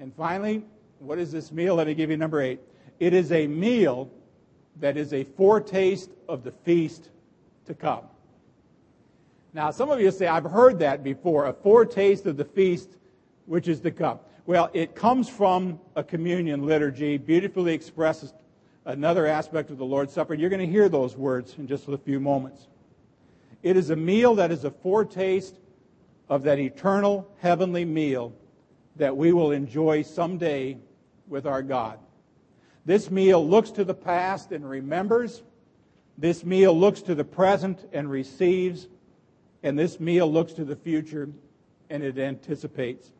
And 0.00 0.12
finally, 0.16 0.64
what 0.98 1.20
is 1.20 1.30
this 1.30 1.52
meal? 1.52 1.76
Let 1.76 1.86
me 1.86 1.94
give 1.94 2.10
you 2.10 2.16
number 2.16 2.40
eight. 2.40 2.58
It 2.98 3.14
is 3.14 3.30
a 3.30 3.46
meal 3.46 4.10
that 4.80 4.96
is 4.96 5.12
a 5.12 5.22
foretaste 5.22 6.10
of 6.28 6.42
the 6.42 6.50
feast 6.50 7.10
to 7.66 7.74
come. 7.74 8.02
Now, 9.52 9.70
some 9.70 9.90
of 9.90 10.00
you 10.00 10.10
say, 10.10 10.26
I've 10.26 10.44
heard 10.44 10.78
that 10.78 11.02
before, 11.02 11.46
a 11.46 11.52
foretaste 11.52 12.26
of 12.26 12.36
the 12.36 12.44
feast 12.44 12.90
which 13.46 13.66
is 13.66 13.80
to 13.80 13.90
come. 13.90 14.20
Well, 14.46 14.70
it 14.72 14.94
comes 14.94 15.28
from 15.28 15.80
a 15.96 16.04
communion 16.04 16.64
liturgy, 16.64 17.18
beautifully 17.18 17.74
expresses 17.74 18.32
another 18.84 19.26
aspect 19.26 19.70
of 19.70 19.78
the 19.78 19.84
Lord's 19.84 20.12
Supper. 20.12 20.34
You're 20.34 20.50
going 20.50 20.64
to 20.64 20.72
hear 20.72 20.88
those 20.88 21.16
words 21.16 21.56
in 21.58 21.66
just 21.66 21.88
a 21.88 21.98
few 21.98 22.20
moments. 22.20 22.68
It 23.62 23.76
is 23.76 23.90
a 23.90 23.96
meal 23.96 24.34
that 24.36 24.50
is 24.50 24.64
a 24.64 24.70
foretaste 24.70 25.56
of 26.28 26.44
that 26.44 26.58
eternal 26.58 27.28
heavenly 27.38 27.84
meal 27.84 28.32
that 28.96 29.16
we 29.16 29.32
will 29.32 29.50
enjoy 29.50 30.02
someday 30.02 30.78
with 31.28 31.46
our 31.46 31.62
God. 31.62 31.98
This 32.86 33.10
meal 33.10 33.46
looks 33.46 33.70
to 33.72 33.84
the 33.84 33.94
past 33.94 34.52
and 34.52 34.68
remembers. 34.68 35.42
This 36.16 36.44
meal 36.44 36.76
looks 36.76 37.02
to 37.02 37.14
the 37.14 37.24
present 37.24 37.88
and 37.92 38.10
receives. 38.10 38.88
And 39.62 39.78
this 39.78 40.00
meal 40.00 40.30
looks 40.30 40.52
to 40.54 40.64
the 40.64 40.76
future 40.76 41.28
and 41.90 42.02
it 42.02 42.18
anticipates. 42.18 43.12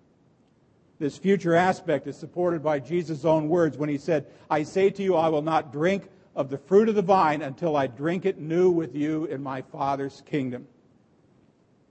This 0.98 1.16
future 1.16 1.54
aspect 1.54 2.06
is 2.06 2.16
supported 2.16 2.62
by 2.62 2.78
Jesus' 2.78 3.24
own 3.24 3.48
words 3.48 3.78
when 3.78 3.88
he 3.88 3.98
said, 3.98 4.26
I 4.50 4.62
say 4.62 4.90
to 4.90 5.02
you, 5.02 5.16
I 5.16 5.28
will 5.28 5.42
not 5.42 5.72
drink 5.72 6.08
of 6.36 6.50
the 6.50 6.58
fruit 6.58 6.88
of 6.88 6.94
the 6.94 7.02
vine 7.02 7.42
until 7.42 7.76
I 7.76 7.86
drink 7.86 8.26
it 8.26 8.38
new 8.38 8.70
with 8.70 8.94
you 8.94 9.24
in 9.24 9.42
my 9.42 9.62
Father's 9.62 10.22
kingdom. 10.26 10.66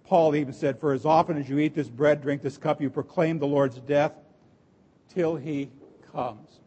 Paul 0.03 0.35
even 0.35 0.53
said, 0.53 0.79
For 0.79 0.93
as 0.93 1.05
often 1.05 1.37
as 1.37 1.49
you 1.49 1.59
eat 1.59 1.75
this 1.75 1.89
bread, 1.89 2.21
drink 2.21 2.41
this 2.41 2.57
cup, 2.57 2.81
you 2.81 2.89
proclaim 2.89 3.39
the 3.39 3.47
Lord's 3.47 3.79
death 3.79 4.13
till 5.13 5.35
he 5.35 5.69
comes. 6.11 6.59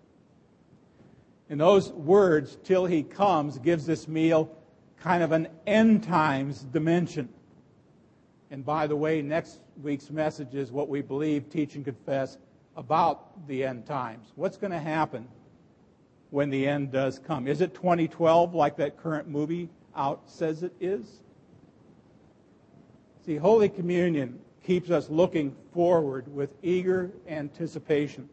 And 1.49 1.61
those 1.61 1.93
words, 1.93 2.57
till 2.65 2.87
he 2.87 3.03
comes, 3.03 3.59
gives 3.59 3.85
this 3.87 4.07
meal 4.07 4.57
kind 5.01 5.23
of 5.23 5.33
an 5.33 5.49
end 5.67 6.05
times 6.05 6.63
dimension. 6.63 7.29
And 8.53 8.63
by 8.67 8.87
the 8.87 8.95
way, 8.95 9.23
next 9.23 9.61
week's 9.83 10.11
message 10.11 10.55
is 10.55 10.71
what 10.71 10.91
we 10.91 11.01
believe, 11.01 11.49
teach, 11.49 11.75
and 11.75 11.87
confess 11.87 12.37
about 12.77 13.49
the 13.49 13.65
end 13.65 13.87
times. 13.87 14.31
What's 14.37 14.59
going 14.59 14.73
to 14.73 14.79
happen 14.79 15.27
when 16.29 16.51
the 16.51 16.69
end 16.69 16.93
does 16.93 17.19
come? 17.19 17.49
Is 17.49 17.63
it 17.63 17.75
2012 17.75 18.55
like 18.55 18.77
that 18.77 18.99
current 18.99 19.27
movie 19.27 19.71
out 19.97 20.21
says 20.27 20.63
it 20.63 20.75
is? 20.83 21.23
See, 23.25 23.37
Holy 23.37 23.71
Communion 23.71 24.39
keeps 24.63 24.91
us 24.91 25.09
looking 25.09 25.57
forward 25.73 26.29
with 26.35 26.53
eager 26.63 27.11
anticipation. 27.29 28.29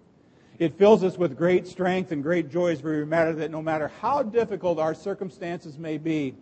It 0.58 0.78
fills 0.78 1.02
us 1.02 1.18
with 1.18 1.38
great 1.38 1.66
strength 1.66 2.12
and 2.12 2.22
great 2.22 2.50
joy 2.50 2.74
as 2.74 2.84
we 2.84 2.92
remember 2.92 3.40
that 3.40 3.52
no 3.52 3.62
matter 3.62 3.90
how 4.02 4.24
difficult 4.24 4.80
our 4.80 4.94
circumstances 4.94 5.78
may 5.78 5.98
be, 5.98 6.36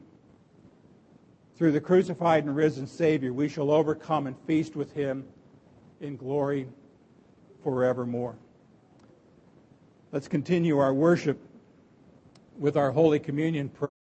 through 1.57 1.71
the 1.71 1.81
crucified 1.81 2.45
and 2.45 2.55
risen 2.55 2.85
Savior, 2.85 3.33
we 3.33 3.49
shall 3.49 3.71
overcome 3.71 4.27
and 4.27 4.35
feast 4.45 4.75
with 4.75 4.93
him 4.93 5.25
in 6.01 6.15
glory 6.15 6.67
forevermore. 7.63 8.35
Let's 10.11 10.27
continue 10.27 10.77
our 10.77 10.93
worship 10.93 11.39
with 12.59 12.77
our 12.77 12.91
Holy 12.91 13.19
Communion 13.19 13.69
prayer. 13.69 13.96